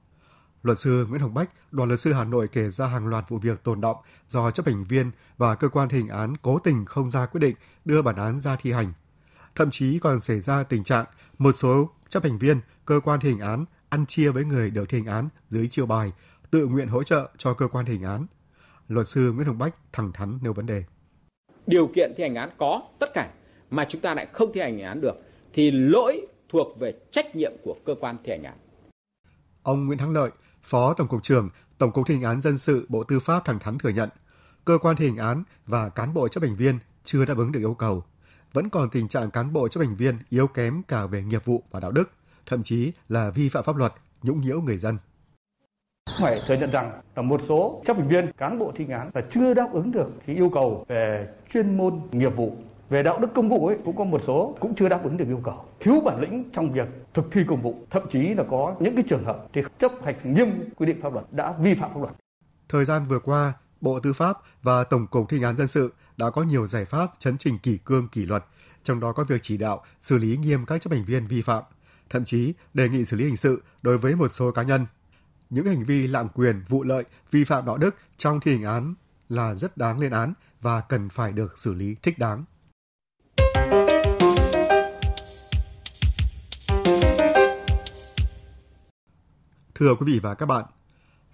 Luật 0.66 0.80
sư 0.80 1.06
Nguyễn 1.10 1.22
Hồng 1.22 1.34
Bách, 1.34 1.50
đoàn 1.72 1.90
luật 1.90 2.00
sư 2.00 2.14
Hà 2.14 2.24
Nội 2.24 2.48
kể 2.48 2.70
ra 2.70 2.88
hàng 2.88 3.08
loạt 3.08 3.30
vụ 3.30 3.38
việc 3.38 3.64
tồn 3.64 3.82
động 3.82 3.98
do 4.28 4.52
chấp 4.52 4.66
hành 4.66 4.84
viên 4.84 5.12
và 5.38 5.56
cơ 5.56 5.70
quan 5.70 5.90
thi 5.90 5.98
hành 5.98 6.08
án 6.08 6.38
cố 6.38 6.60
tình 6.60 6.86
không 6.86 7.12
ra 7.12 7.26
quyết 7.26 7.40
định 7.40 7.56
đưa 7.86 8.02
bản 8.02 8.16
án 8.16 8.40
ra 8.40 8.56
thi 8.56 8.72
hành. 8.72 8.94
Thậm 9.56 9.70
chí 9.72 10.00
còn 10.00 10.20
xảy 10.20 10.42
ra 10.42 10.64
tình 10.64 10.84
trạng 10.84 11.06
một 11.38 11.52
số 11.52 11.90
chấp 12.10 12.24
hành 12.24 12.38
viên, 12.38 12.60
cơ 12.86 13.00
quan 13.04 13.20
thi 13.20 13.30
hành 13.30 13.40
án 13.40 13.66
ăn 13.90 14.06
chia 14.06 14.30
với 14.30 14.46
người 14.46 14.70
được 14.70 14.90
thi 14.90 14.98
hành 14.98 15.08
án 15.08 15.30
dưới 15.48 15.68
chiêu 15.68 15.86
bài, 15.86 16.12
tự 16.52 16.68
nguyện 16.68 16.88
hỗ 16.88 17.04
trợ 17.04 17.30
cho 17.38 17.54
cơ 17.54 17.68
quan 17.68 17.86
thi 17.86 17.94
hành 17.94 18.04
án. 18.04 18.26
Luật 18.88 19.08
sư 19.08 19.32
Nguyễn 19.32 19.48
Hồng 19.48 19.58
Bách 19.58 19.76
thẳng 19.94 20.12
thắn 20.14 20.40
nêu 20.42 20.54
vấn 20.54 20.66
đề. 20.66 20.84
Điều 21.68 21.90
kiện 21.96 22.14
thi 22.18 22.24
hành 22.24 22.36
án 22.36 22.50
có 22.58 22.82
tất 23.00 23.14
cả 23.14 23.30
mà 23.70 23.86
chúng 23.90 24.02
ta 24.02 24.14
lại 24.14 24.28
không 24.34 24.52
thi 24.54 24.62
hành 24.62 24.82
án 24.82 25.02
được 25.02 25.16
thì 25.54 25.72
lỗi 25.72 26.28
thuộc 26.50 26.80
về 26.80 26.94
trách 27.12 27.36
nhiệm 27.36 27.52
của 27.64 27.76
cơ 27.86 27.96
quan 28.00 28.18
thi 28.24 28.32
hành 28.32 28.44
án. 28.44 28.58
Ông 29.64 29.86
Nguyễn 29.86 29.98
Thắng 29.98 30.14
Lợi, 30.14 30.32
Phó 30.66 30.94
Tổng 30.94 31.08
cục 31.08 31.24
trưởng 31.24 31.50
Tổng 31.78 31.92
cục 31.92 32.08
thi 32.08 32.14
hành 32.14 32.24
án 32.24 32.42
dân 32.42 32.58
sự 32.58 32.86
Bộ 32.90 33.04
Tư 33.04 33.20
pháp 33.20 33.46
thẳng 33.46 33.60
thắn 33.60 33.78
thừa 33.78 33.90
nhận, 33.90 34.10
cơ 34.66 34.78
quan 34.78 34.96
thi 34.96 35.08
hành 35.08 35.18
án 35.18 35.44
và 35.66 35.90
cán 35.90 36.14
bộ 36.14 36.28
chấp 36.28 36.44
hành 36.44 36.56
viên 36.56 36.80
chưa 37.04 37.26
đáp 37.26 37.38
ứng 37.38 37.52
được 37.52 37.60
yêu 37.60 37.74
cầu. 37.74 38.04
Vẫn 38.54 38.70
còn 38.70 38.90
tình 38.90 39.08
trạng 39.08 39.32
cán 39.32 39.54
bộ 39.54 39.68
chấp 39.68 39.80
hành 39.80 39.96
viên 39.96 40.18
yếu 40.30 40.48
kém 40.48 40.84
cả 40.88 41.06
về 41.06 41.24
nghiệp 41.24 41.46
vụ 41.46 41.64
và 41.72 41.80
đạo 41.80 41.92
đức, 41.92 42.12
thậm 42.46 42.64
chí 42.64 42.92
là 43.10 43.30
vi 43.30 43.50
phạm 43.50 43.64
pháp 43.64 43.76
luật, 43.76 43.94
nhũng 44.24 44.42
nhiễu 44.42 44.62
người 44.62 44.78
dân. 44.78 44.98
Phải 46.22 46.42
thừa 46.48 46.56
nhận 46.56 46.72
rằng 46.72 47.02
là 47.16 47.22
một 47.22 47.42
số 47.48 47.82
chấp 47.86 47.98
hành 47.98 48.08
viên, 48.08 48.32
cán 48.38 48.60
bộ 48.60 48.72
thi 48.76 48.86
hành 48.86 49.00
án 49.00 49.10
là 49.14 49.22
chưa 49.30 49.54
đáp 49.54 49.70
ứng 49.74 49.92
được 49.92 50.08
cái 50.28 50.36
yêu 50.36 50.50
cầu 50.54 50.86
về 50.88 51.28
chuyên 51.50 51.78
môn 51.78 52.02
nghiệp 52.12 52.36
vụ 52.36 52.58
về 52.90 53.04
đạo 53.04 53.20
đức 53.20 53.28
công 53.36 53.50
vụ 53.50 53.68
ấy, 53.68 53.78
cũng 53.86 53.98
có 53.98 54.04
một 54.04 54.22
số 54.22 54.58
cũng 54.60 54.76
chưa 54.76 54.90
đáp 54.90 55.04
ứng 55.04 55.18
được 55.18 55.26
yêu 55.28 55.42
cầu. 55.44 55.66
Thiếu 55.80 56.02
bản 56.06 56.22
lĩnh 56.22 56.50
trong 56.54 56.72
việc 56.72 56.88
thực 57.14 57.32
thi 57.32 57.42
công 57.48 57.62
vụ. 57.62 57.86
Thậm 57.92 58.04
chí 58.10 58.34
là 58.34 58.44
có 58.50 58.76
những 58.80 58.96
cái 58.96 59.04
trường 59.08 59.26
hợp 59.26 59.46
thì 59.54 59.62
chấp 59.80 59.92
hành 60.04 60.36
nghiêm 60.36 60.70
quy 60.76 60.86
định 60.86 61.02
pháp 61.02 61.14
luật, 61.14 61.26
đã 61.32 61.54
vi 61.60 61.76
phạm 61.76 61.94
pháp 61.94 62.00
luật. 62.00 62.14
Thời 62.70 62.86
gian 62.86 63.06
vừa 63.06 63.20
qua, 63.20 63.54
bộ 63.82 64.00
tư 64.00 64.14
pháp 64.14 64.38
và 64.64 64.84
tổng 64.84 65.08
cục 65.08 65.30
thi 65.30 65.38
hành 65.38 65.44
án 65.44 65.58
dân 65.58 65.68
sự 65.68 65.94
đã 66.18 66.30
có 66.30 66.44
nhiều 66.44 66.68
giải 66.68 66.86
pháp 66.86 67.12
chấn 67.20 67.38
chỉnh 67.38 67.60
kỷ 67.60 67.78
cương, 67.78 68.08
kỷ 68.08 68.26
luật. 68.26 68.46
Trong 68.84 69.00
đó 69.00 69.12
có 69.12 69.24
việc 69.24 69.42
chỉ 69.42 69.58
đạo, 69.58 69.84
xử 70.02 70.18
lý 70.18 70.38
nghiêm 70.38 70.66
các 70.66 70.82
chấp 70.82 70.94
hành 70.94 71.06
viên 71.06 71.28
vi 71.28 71.42
phạm. 71.42 71.64
Thậm 72.10 72.26
chí, 72.26 72.54
đề 72.74 72.90
nghị 72.90 73.06
xử 73.06 73.18
lý 73.18 73.26
hình 73.26 73.38
sự 73.38 73.64
đối 73.82 73.98
với 73.98 74.16
một 74.16 74.28
số 74.32 74.52
cá 74.52 74.64
nhân. 74.64 74.86
Những 75.50 75.66
hành 75.66 75.84
vi 75.84 76.08
lạm 76.08 76.30
quyền, 76.30 76.64
vụ 76.68 76.84
lợi, 76.84 77.04
vi 77.32 77.44
phạm 77.44 77.66
đạo 77.66 77.78
đức 77.78 77.96
trong 78.18 78.40
thi 78.40 78.54
hành 78.56 78.64
án 78.64 78.94
là 79.30 79.56
rất 79.56 79.78
đáng 79.78 80.00
lên 80.00 80.12
án 80.12 80.34
và 80.62 80.82
cần 80.82 81.10
phải 81.10 81.32
được 81.32 81.60
xử 81.60 81.74
lý 81.74 81.96
thích 82.02 82.20
đáng. 82.20 82.44
Thưa 89.76 89.96
quý 89.96 90.14
vị 90.14 90.20
và 90.20 90.34
các 90.34 90.46
bạn, 90.46 90.66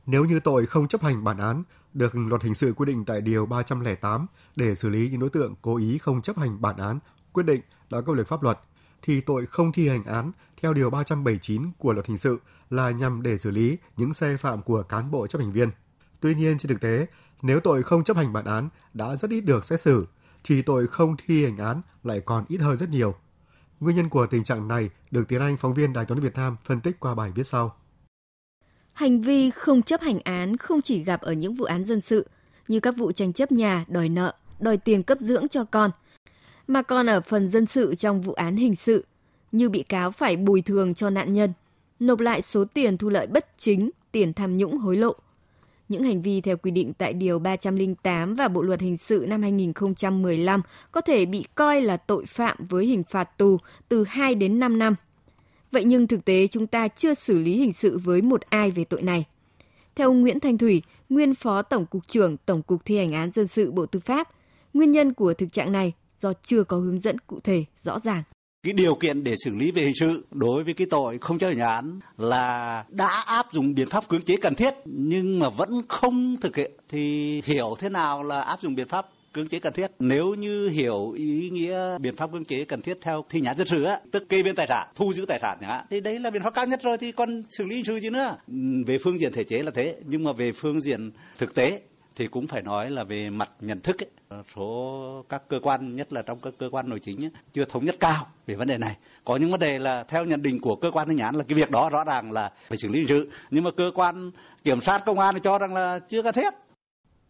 nếu 0.06 0.26
như 0.26 0.40
tội 0.40 0.66
không 0.66 0.88
chấp 0.88 1.04
hành 1.04 1.24
bản 1.24 1.38
án 1.38 1.64
được 1.94 2.16
luật 2.16 2.44
hình 2.44 2.54
sự 2.54 2.74
quy 2.74 2.86
định 2.86 3.06
tại 3.06 3.22
điều 3.22 3.46
308 3.46 4.26
để 4.56 4.76
xử 4.76 4.90
lý 4.90 5.10
những 5.10 5.20
đối 5.20 5.30
tượng 5.30 5.56
cố 5.62 5.78
ý 5.78 5.98
không 5.98 6.22
chấp 6.22 6.38
hành 6.38 6.62
bản 6.62 6.78
án 6.78 7.00
quyết 7.34 7.44
định 7.44 7.62
đã 7.90 8.02
có 8.02 8.14
lực 8.14 8.28
pháp 8.28 8.44
luật 8.44 8.60
thì 9.02 9.22
tội 9.22 9.46
không 9.46 9.72
thi 9.72 9.90
hành 9.90 10.04
án 10.04 10.32
theo 10.62 10.74
điều 10.74 10.90
379 10.90 11.72
của 11.78 11.94
luật 11.94 12.08
hình 12.08 12.18
sự 12.18 12.40
là 12.70 12.92
nhằm 12.92 13.22
để 13.22 13.38
xử 13.38 13.52
lý 13.52 13.78
những 13.98 14.14
sai 14.14 14.38
phạm 14.38 14.62
của 14.62 14.84
cán 14.84 15.12
bộ 15.12 15.28
chấp 15.28 15.40
hành 15.40 15.52
viên. 15.52 15.70
Tuy 16.20 16.36
nhiên 16.36 16.58
trên 16.58 16.70
thực 16.70 16.82
tế, 16.82 17.06
nếu 17.42 17.60
tội 17.60 17.84
không 17.84 18.04
chấp 18.04 18.18
hành 18.18 18.34
bản 18.34 18.46
án 18.46 18.70
đã 18.94 19.16
rất 19.16 19.32
ít 19.32 19.42
được 19.42 19.66
xét 19.66 19.82
xử 19.82 20.08
thì 20.44 20.62
tội 20.62 20.88
không 20.88 21.16
thi 21.26 21.44
hành 21.44 21.58
án 21.58 21.82
lại 22.04 22.22
còn 22.22 22.46
ít 22.48 22.58
hơn 22.58 22.78
rất 22.78 22.90
nhiều. 22.90 23.16
Nguyên 23.80 23.96
nhân 23.96 24.10
của 24.10 24.28
tình 24.28 24.44
trạng 24.44 24.68
này 24.68 24.90
được 25.12 25.28
Tiến 25.28 25.42
Anh, 25.42 25.58
phóng 25.58 25.74
viên 25.74 25.94
Đài 25.94 26.06
Tiếng 26.06 26.20
Việt 26.20 26.36
Nam 26.36 26.58
phân 26.64 26.82
tích 26.82 27.00
qua 27.00 27.16
bài 27.16 27.32
viết 27.36 27.48
sau. 27.48 27.76
Hành 28.94 29.22
vi 29.22 29.50
không 29.50 29.82
chấp 29.82 30.02
hành 30.02 30.20
án 30.24 30.58
không 30.58 30.82
chỉ 30.82 31.04
gặp 31.04 31.22
ở 31.22 31.34
những 31.34 31.54
vụ 31.54 31.66
án 31.66 31.84
dân 31.86 32.02
sự 32.02 32.28
như 32.68 32.80
các 32.80 32.98
vụ 32.98 33.12
tranh 33.12 33.34
chấp 33.34 33.52
nhà, 33.52 33.86
đòi 33.88 34.10
nợ, 34.10 34.34
đòi 34.60 34.78
tiền 34.78 35.04
cấp 35.04 35.20
dưỡng 35.20 35.48
cho 35.48 35.64
con, 35.64 35.92
mà 36.68 36.82
còn 36.82 37.10
ở 37.10 37.22
phần 37.22 37.48
dân 37.48 37.66
sự 37.66 37.96
trong 37.96 38.22
vụ 38.22 38.34
án 38.34 38.54
hình 38.54 38.76
sự 38.76 39.06
như 39.52 39.70
bị 39.70 39.84
cáo 39.84 40.12
phải 40.12 40.38
bồi 40.38 40.62
thường 40.62 40.94
cho 40.94 41.10
nạn 41.10 41.34
nhân, 41.34 41.54
nộp 42.00 42.20
lại 42.20 42.42
số 42.42 42.66
tiền 42.66 42.98
thu 42.98 43.10
lợi 43.10 43.28
bất 43.28 43.48
chính, 43.58 43.90
tiền 44.12 44.34
tham 44.34 44.58
nhũng 44.58 44.78
hối 44.78 44.98
lộ. 44.98 45.16
Những 45.90 46.04
hành 46.04 46.22
vi 46.22 46.42
theo 46.42 46.58
quy 46.58 46.72
định 46.72 46.94
tại 46.94 47.14
Điều 47.14 47.40
308 47.40 48.36
và 48.36 48.48
Bộ 48.48 48.62
Luật 48.62 48.82
Hình 48.82 48.98
sự 48.98 49.26
năm 49.30 49.42
2015 49.42 50.62
có 50.92 51.02
thể 51.02 51.26
bị 51.26 51.46
coi 51.56 51.82
là 51.82 51.98
tội 51.98 52.26
phạm 52.26 52.58
với 52.70 52.86
hình 52.86 53.04
phạt 53.04 53.38
tù 53.38 53.58
từ 53.90 54.04
2 54.04 54.36
đến 54.36 54.60
5 54.60 54.80
năm– 54.80 54.96
Vậy 55.72 55.84
nhưng 55.84 56.08
thực 56.08 56.26
tế 56.26 56.48
chúng 56.48 56.68
ta 56.68 56.88
chưa 56.88 57.14
xử 57.14 57.40
lý 57.40 57.58
hình 57.58 57.74
sự 57.74 58.00
với 58.04 58.22
một 58.22 58.42
ai 58.42 58.72
về 58.72 58.84
tội 58.84 59.02
này. 59.02 59.26
Theo 59.96 60.10
ông 60.10 60.22
Nguyễn 60.22 60.40
Thanh 60.40 60.58
Thủy, 60.58 60.82
nguyên 61.10 61.36
Phó 61.36 61.62
Tổng 61.62 61.86
cục 61.86 62.08
trưởng 62.08 62.38
Tổng 62.38 62.62
cục 62.62 62.86
Thi 62.86 62.98
hành 62.98 63.14
án 63.14 63.32
dân 63.32 63.48
sự 63.48 63.72
Bộ 63.72 63.86
Tư 63.86 64.00
pháp, 64.00 64.30
nguyên 64.74 64.92
nhân 64.92 65.14
của 65.14 65.34
thực 65.34 65.52
trạng 65.52 65.72
này 65.72 65.94
do 66.22 66.34
chưa 66.44 66.64
có 66.64 66.78
hướng 66.78 67.00
dẫn 67.00 67.20
cụ 67.20 67.40
thể 67.44 67.66
rõ 67.84 68.00
ràng 68.00 68.24
cái 68.64 68.74
điều 68.74 68.96
kiện 68.96 69.24
để 69.24 69.36
xử 69.44 69.52
lý 69.56 69.72
về 69.72 69.82
hình 69.82 69.96
sự 69.96 70.26
đối 70.32 70.64
với 70.64 70.74
cái 70.74 70.88
tội 70.90 71.18
không 71.22 71.40
chấp 71.40 71.48
hành 71.48 71.60
án 71.60 72.00
là 72.18 72.84
đã 72.90 73.24
áp 73.26 73.46
dụng 73.52 73.74
biện 73.76 73.90
pháp 73.90 74.08
cưỡng 74.08 74.22
chế 74.22 74.36
cần 74.42 74.56
thiết 74.56 74.74
nhưng 74.86 75.40
mà 75.40 75.50
vẫn 75.50 75.82
không 75.88 76.38
thực 76.42 76.56
hiện 76.56 76.72
thì 76.90 77.42
hiểu 77.46 77.76
thế 77.80 77.90
nào 77.90 78.24
là 78.24 78.42
áp 78.42 78.62
dụng 78.62 78.76
biện 78.76 78.88
pháp 78.88 79.06
cưỡng 79.34 79.48
chế 79.48 79.60
cần 79.60 79.74
thiết. 79.74 79.92
Nếu 80.00 80.34
như 80.34 80.70
hiểu 80.70 81.12
ý 81.12 81.50
nghĩa 81.50 81.98
biện 82.00 82.16
pháp 82.16 82.32
cưỡng 82.32 82.46
chế 82.46 82.66
cần 82.66 82.82
thiết 82.82 82.98
theo 83.02 83.26
thi 83.30 83.42
nhãn 83.42 83.58
dân 83.58 83.68
sự 83.68 83.84
á 83.84 84.00
tức 84.12 84.30
kê 84.30 84.44
biên 84.44 84.56
tài 84.56 84.68
sản 84.70 84.88
thu 84.96 85.14
giữ 85.14 85.26
tài 85.28 85.40
sản 85.42 85.58
nhá 85.62 85.84
thì 85.90 86.02
đấy 86.02 86.20
là 86.20 86.30
biện 86.30 86.44
pháp 86.44 86.54
cao 86.54 86.66
nhất 86.66 86.80
rồi 86.84 86.98
thì 86.98 87.12
còn 87.12 87.44
xử 87.50 87.66
lý 87.66 87.76
hình 87.76 87.86
sự 87.86 88.00
gì 88.00 88.10
nữa? 88.10 88.38
Ừ, 88.48 88.54
về 88.88 88.98
phương 89.04 89.20
diện 89.20 89.34
thể 89.34 89.44
chế 89.44 89.64
là 89.64 89.72
thế 89.72 89.96
nhưng 90.06 90.24
mà 90.24 90.32
về 90.34 90.52
phương 90.52 90.82
diện 90.82 91.12
thực 91.38 91.56
tế 91.56 91.82
thì 92.16 92.28
cũng 92.28 92.48
phải 92.48 92.62
nói 92.62 92.90
là 92.90 93.04
về 93.04 93.30
mặt 93.30 93.50
nhận 93.60 93.80
thức 93.80 94.04
ấy, 94.04 94.40
số 94.56 95.26
các 95.30 95.44
cơ 95.48 95.60
quan 95.64 95.96
nhất 95.96 96.14
là 96.14 96.22
trong 96.22 96.40
các 96.40 96.54
cơ 96.58 96.70
quan 96.72 96.90
nội 96.90 97.00
chính 97.00 97.26
ấy, 97.26 97.32
chưa 97.54 97.66
thống 97.66 97.86
nhất 97.86 97.96
cao 98.00 98.28
về 98.46 98.56
vấn 98.56 98.68
đề 98.68 98.78
này. 98.78 98.96
Có 99.26 99.38
những 99.38 99.52
vấn 99.52 99.60
đề 99.60 99.80
là 99.80 100.04
theo 100.04 100.26
nhận 100.26 100.42
định 100.42 100.60
của 100.60 100.76
cơ 100.76 100.92
quan 100.92 101.10
thi 101.10 101.16
án 101.24 101.36
là 101.36 101.44
cái 101.48 101.56
việc 101.56 101.72
đó 101.72 101.90
rõ 101.90 102.04
ràng 102.04 102.32
là 102.32 102.52
phải 102.68 102.78
xử 102.78 102.88
lý 102.88 103.00
hình 103.00 103.08
sự 103.08 103.30
nhưng 103.52 103.64
mà 103.64 103.72
cơ 103.72 103.92
quan 103.96 104.32
kiểm 104.64 104.82
sát 104.82 105.06
công 105.06 105.20
an 105.20 105.36
thì 105.36 105.42
cho 105.44 105.58
rằng 105.58 105.74
là 105.74 106.00
chưa 106.00 106.22
cần 106.22 106.34
thiết 106.34 106.54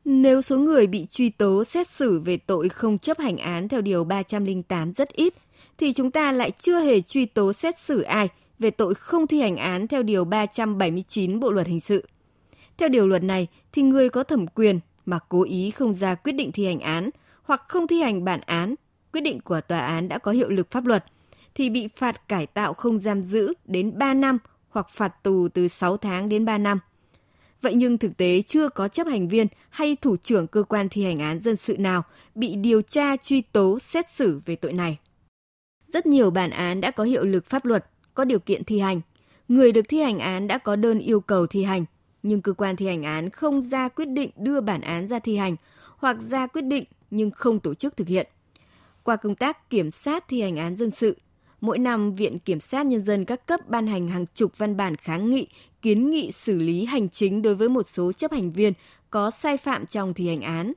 nếu 0.05 0.41
số 0.41 0.58
người 0.58 0.88
bị 0.88 1.08
truy 1.12 1.29
tố 1.29 1.63
xét 1.63 1.89
xử 1.89 2.20
về 2.20 2.38
tội 2.38 2.70
không 2.70 2.98
chấp 2.98 3.20
hành 3.20 3.38
án 3.38 3.67
theo 3.67 3.81
Điều 3.81 4.03
308 4.03 4.93
rất 4.93 5.10
ít, 5.10 5.34
thì 5.77 5.93
chúng 5.93 6.12
ta 6.12 6.31
lại 6.31 6.51
chưa 6.51 6.79
hề 6.79 7.01
truy 7.01 7.25
tố 7.25 7.53
xét 7.53 7.79
xử 7.79 8.01
ai 8.01 8.29
về 8.60 8.72
tội 8.72 8.93
không 8.96 9.27
thi 9.27 9.41
hành 9.41 9.58
án 9.58 9.88
theo 9.88 10.03
Điều 10.03 10.25
379 10.25 11.39
Bộ 11.39 11.51
Luật 11.51 11.67
Hình 11.67 11.79
sự. 11.79 12.08
Theo 12.77 12.89
điều 12.89 13.08
luật 13.08 13.24
này, 13.24 13.48
thì 13.72 13.81
người 13.81 14.10
có 14.10 14.24
thẩm 14.24 14.48
quyền 14.48 14.79
mà 15.05 15.20
cố 15.29 15.43
ý 15.43 15.72
không 15.72 15.93
ra 15.93 16.15
quyết 16.15 16.31
định 16.31 16.51
thi 16.51 16.65
hành 16.65 16.79
án 16.79 17.10
hoặc 17.43 17.63
không 17.67 17.88
thi 17.88 18.01
hành 18.01 18.24
bản 18.24 18.41
án, 18.46 18.75
quyết 19.13 19.22
định 19.22 19.41
của 19.41 19.62
tòa 19.62 19.79
án 19.79 20.10
đã 20.10 20.17
có 20.17 20.31
hiệu 20.31 20.50
lực 20.50 20.72
pháp 20.72 20.86
luật, 20.86 21.05
thì 21.55 21.70
bị 21.70 21.88
phạt 21.96 22.27
cải 22.29 22.48
tạo 22.48 22.74
không 22.74 23.00
giam 23.00 23.24
giữ 23.24 23.53
đến 23.65 23.98
3 23.98 24.13
năm 24.13 24.38
hoặc 24.70 24.89
phạt 24.89 25.24
tù 25.24 25.48
từ 25.53 25.67
6 25.67 25.98
tháng 25.98 26.29
đến 26.29 26.46
3 26.46 26.58
năm– 26.58 26.79
Vậy 27.62 27.74
nhưng 27.74 27.98
thực 27.98 28.18
tế 28.18 28.41
chưa 28.41 28.70
có 28.70 28.88
chấp 28.88 29.08
hành 29.08 29.27
viên 29.27 29.48
hay 29.70 29.96
thủ 29.96 30.18
trưởng 30.18 30.48
cơ 30.48 30.63
quan 30.63 30.89
thi 30.89 31.03
hành 31.03 31.20
án 31.20 31.39
dân 31.39 31.56
sự 31.56 31.77
nào 31.77 32.03
bị 32.36 32.56
điều 32.56 32.82
tra 32.82 33.15
truy 33.18 33.41
tố 33.41 33.80
xét 33.80 34.10
xử 34.10 34.41
về 34.46 34.56
tội 34.56 34.74
này. 34.74 35.00
Rất 35.88 36.06
nhiều 36.06 36.32
bản 36.32 36.50
án 36.50 36.82
đã 36.82 36.91
có 36.91 37.03
hiệu 37.03 37.24
lực 37.24 37.46
pháp 37.46 37.65
luật, 37.65 37.86
có 38.13 38.25
điều 38.25 38.39
kiện 38.39 38.63
thi 38.63 38.80
hành. 38.80 39.01
Người 39.48 39.72
được 39.72 39.86
thi 39.89 40.00
hành 40.01 40.20
án 40.20 40.48
đã 40.48 40.58
có 40.58 40.75
đơn 40.75 41.00
yêu 41.00 41.20
cầu 41.22 41.48
thi 41.48 41.63
hành, 41.63 41.86
nhưng 42.24 42.41
cơ 42.41 42.53
quan 42.53 42.75
thi 42.75 42.88
hành 42.88 43.03
án 43.03 43.30
không 43.30 43.62
ra 43.62 43.88
quyết 43.88 44.06
định 44.06 44.30
đưa 44.36 44.62
bản 44.62 44.82
án 44.82 45.08
ra 45.08 45.20
thi 45.20 45.38
hành 45.38 45.56
hoặc 45.98 46.18
ra 46.30 46.48
quyết 46.48 46.62
định 46.62 46.84
nhưng 47.12 47.32
không 47.32 47.60
tổ 47.60 47.74
chức 47.74 47.98
thực 47.98 48.08
hiện. 48.08 48.27
Qua 49.03 49.15
công 49.15 49.36
tác 49.36 49.70
kiểm 49.70 49.91
sát 49.91 50.27
thi 50.27 50.41
hành 50.41 50.58
án 50.58 50.75
dân 50.75 50.91
sự, 50.91 51.18
mỗi 51.62 51.77
năm 51.77 52.13
Viện 52.13 52.39
Kiểm 52.39 52.60
sát 52.60 52.86
Nhân 52.86 53.01
dân 53.01 53.25
các 53.25 53.46
cấp 53.46 53.60
ban 53.68 53.88
hành 53.88 54.08
hàng 54.08 54.25
chục 54.36 54.58
văn 54.58 54.77
bản 54.77 54.96
kháng 54.96 55.32
nghị, 55.32 55.48
kiến 55.82 56.10
nghị 56.10 56.32
xử 56.32 56.60
lý 56.60 56.86
hành 56.86 57.10
chính 57.10 57.42
đối 57.42 57.56
với 57.56 57.70
một 57.70 57.84
số 57.84 58.12
chấp 58.12 58.32
hành 58.32 58.52
viên 58.52 58.74
có 59.10 59.32
sai 59.32 59.58
phạm 59.58 59.86
trong 59.86 60.14
thi 60.14 60.28
hành 60.28 60.42
án. 60.42 60.74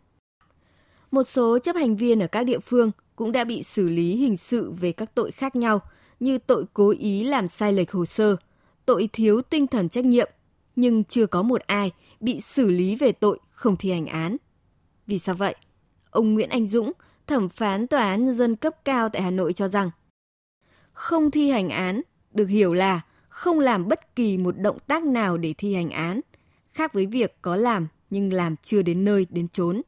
Một 1.11 1.23
số 1.23 1.59
chấp 1.59 1.77
hành 1.77 1.97
viên 1.97 2.21
ở 2.21 2.27
các 2.27 2.45
địa 2.45 2.59
phương 2.59 2.91
cũng 3.17 3.33
đã 3.33 3.45
bị 3.45 3.63
xử 3.63 3.89
lý 3.89 4.17
hình 4.17 4.37
sự 4.37 4.71
về 4.71 4.93
các 4.93 5.15
tội 5.15 5.31
khác 5.31 5.57
nhau 5.57 5.81
như 6.21 6.39
tội 6.39 6.65
cố 6.75 6.91
ý 6.99 7.25
làm 7.25 7.49
sai 7.49 7.73
lệch 7.73 7.93
hồ 7.93 8.05
sơ, 8.05 8.37
tội 8.87 9.09
thiếu 9.13 9.43
tinh 9.43 9.67
thần 9.67 9.89
trách 9.89 10.05
nhiệm, 10.05 10.31
nhưng 10.77 11.05
chưa 11.05 11.27
có 11.27 11.43
một 11.43 11.61
ai 11.61 11.91
bị 12.21 12.41
xử 12.41 12.71
lý 12.71 12.97
về 12.97 13.13
tội 13.13 13.39
không 13.51 13.77
thi 13.77 13.91
hành 13.91 14.07
án. 14.07 14.37
Vì 15.07 15.19
sao 15.19 15.35
vậy? 15.35 15.55
Ông 16.11 16.35
Nguyễn 16.35 16.49
Anh 16.49 16.67
Dũng, 16.67 16.93
thẩm 17.27 17.49
phán 17.49 17.87
tòa 17.87 18.01
án 18.01 18.25
nhân 18.25 18.35
dân 18.35 18.57
cấp 18.57 18.75
cao 18.85 19.09
tại 19.09 19.23
Hà 19.23 19.31
Nội 19.31 19.53
cho 19.53 19.69
rằng 19.69 19.91
không 20.93 21.31
thi 21.31 21.51
hành 21.51 21.69
án 21.69 22.01
được 22.33 22.47
hiểu 22.47 22.75
là 22.75 23.01
không 23.35 23.61
làm 23.61 23.89
bất 23.89 24.17
kỳ 24.17 24.39
một 24.39 24.59
động 24.59 24.79
tác 24.87 25.05
nào 25.05 25.37
để 25.37 25.55
thi 25.59 25.75
hành 25.75 25.91
án, 25.91 26.21
khác 26.73 26.93
với 26.93 27.07
việc 27.07 27.37
có 27.43 27.57
làm 27.57 27.89
nhưng 28.11 28.33
làm 28.33 28.57
chưa 28.63 28.83
đến 28.83 29.05
nơi 29.05 29.27
đến 29.31 29.49
chốn. 29.49 29.83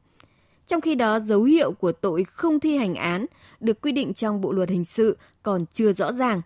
Trong 0.67 0.81
khi 0.81 0.95
đó, 0.95 1.19
dấu 1.19 1.43
hiệu 1.43 1.71
của 1.71 1.91
tội 1.91 2.23
không 2.23 2.59
thi 2.59 2.77
hành 2.77 2.95
án 2.95 3.25
được 3.59 3.81
quy 3.81 3.91
định 3.91 4.13
trong 4.13 4.41
Bộ 4.41 4.51
luật 4.51 4.69
hình 4.69 4.85
sự 4.85 5.17
còn 5.43 5.65
chưa 5.73 5.93
rõ 5.93 6.13
ràng, 6.13 6.41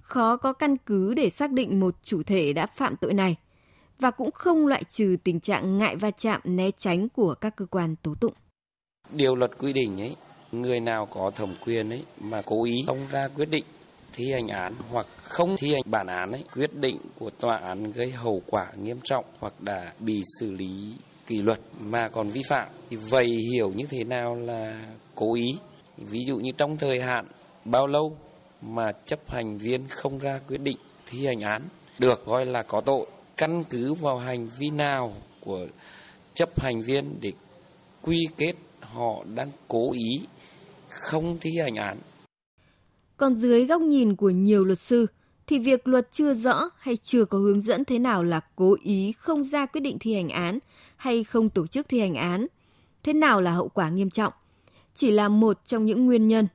khó 0.00 0.36
có 0.36 0.52
căn 0.52 0.76
cứ 0.76 1.14
để 1.14 1.30
xác 1.30 1.52
định 1.52 1.80
một 1.80 1.94
chủ 2.02 2.22
thể 2.22 2.52
đã 2.52 2.66
phạm 2.66 2.96
tội 2.96 3.14
này 3.14 3.36
và 3.98 4.10
cũng 4.10 4.30
không 4.30 4.66
loại 4.66 4.84
trừ 4.84 5.16
tình 5.24 5.40
trạng 5.40 5.78
ngại 5.78 5.96
va 5.96 6.10
chạm 6.10 6.40
né 6.44 6.70
tránh 6.70 7.08
của 7.08 7.34
các 7.34 7.56
cơ 7.56 7.66
quan 7.66 7.96
tố 8.02 8.14
tụng. 8.20 8.34
Điều 9.10 9.34
luật 9.34 9.50
quy 9.58 9.72
định 9.72 10.00
ấy, 10.00 10.16
người 10.52 10.80
nào 10.80 11.06
có 11.06 11.30
thẩm 11.34 11.54
quyền 11.66 11.90
ấy 11.90 12.04
mà 12.20 12.42
cố 12.46 12.64
ý 12.64 12.74
không 12.86 13.06
ra 13.10 13.28
quyết 13.36 13.50
định 13.50 13.64
thi 14.16 14.32
hành 14.32 14.48
án 14.48 14.74
hoặc 14.90 15.06
không 15.22 15.56
thi 15.58 15.72
hành 15.72 15.82
bản 15.84 16.06
án 16.06 16.32
ấy, 16.32 16.44
quyết 16.54 16.74
định 16.74 16.96
của 17.18 17.30
tòa 17.30 17.56
án 17.56 17.92
gây 17.92 18.10
hậu 18.10 18.42
quả 18.46 18.66
nghiêm 18.82 18.98
trọng 19.04 19.24
hoặc 19.38 19.52
đã 19.60 19.92
bị 19.98 20.22
xử 20.40 20.52
lý 20.52 20.94
kỷ 21.26 21.42
luật 21.42 21.58
mà 21.80 22.08
còn 22.08 22.28
vi 22.28 22.42
phạm. 22.42 22.68
Thì 22.90 22.96
vậy 22.96 23.26
hiểu 23.52 23.72
như 23.76 23.84
thế 23.90 24.04
nào 24.04 24.34
là 24.34 24.86
cố 25.14 25.34
ý? 25.34 25.58
Ví 25.96 26.20
dụ 26.26 26.36
như 26.36 26.50
trong 26.56 26.76
thời 26.76 27.00
hạn 27.00 27.26
bao 27.64 27.86
lâu 27.86 28.16
mà 28.62 28.92
chấp 29.04 29.30
hành 29.30 29.58
viên 29.58 29.88
không 29.88 30.18
ra 30.18 30.40
quyết 30.48 30.60
định 30.60 30.76
thi 31.06 31.26
hành 31.26 31.40
án 31.40 31.62
được 31.98 32.24
gọi 32.24 32.46
là 32.46 32.62
có 32.62 32.80
tội? 32.80 33.06
Căn 33.36 33.64
cứ 33.70 33.94
vào 33.94 34.18
hành 34.18 34.48
vi 34.58 34.70
nào 34.70 35.12
của 35.40 35.66
chấp 36.34 36.60
hành 36.60 36.80
viên 36.80 37.20
để 37.20 37.32
quy 38.02 38.28
kết 38.36 38.52
họ 38.80 39.24
đang 39.34 39.50
cố 39.68 39.92
ý 39.92 40.26
không 40.88 41.38
thi 41.40 41.50
hành 41.62 41.74
án. 41.74 41.98
Còn 43.16 43.34
dưới 43.34 43.66
góc 43.66 43.80
nhìn 43.80 44.16
của 44.16 44.30
nhiều 44.30 44.64
luật 44.64 44.78
sư 44.78 45.06
thì 45.46 45.58
việc 45.58 45.88
luật 45.88 46.12
chưa 46.12 46.34
rõ 46.34 46.70
hay 46.78 46.96
chưa 46.96 47.24
có 47.24 47.38
hướng 47.38 47.62
dẫn 47.62 47.84
thế 47.84 47.98
nào 47.98 48.24
là 48.24 48.40
cố 48.56 48.76
ý 48.82 49.12
không 49.18 49.44
ra 49.44 49.66
quyết 49.66 49.80
định 49.80 49.96
thi 50.00 50.14
hành 50.14 50.28
án 50.28 50.58
hay 50.96 51.24
không 51.24 51.48
tổ 51.48 51.66
chức 51.66 51.88
thi 51.88 52.00
hành 52.00 52.14
án, 52.14 52.46
thế 53.02 53.12
nào 53.12 53.40
là 53.40 53.52
hậu 53.52 53.68
quả 53.68 53.88
nghiêm 53.88 54.10
trọng, 54.10 54.32
chỉ 54.94 55.10
là 55.10 55.28
một 55.28 55.60
trong 55.66 55.84
những 55.84 56.06
nguyên 56.06 56.28
nhân. 56.28 56.48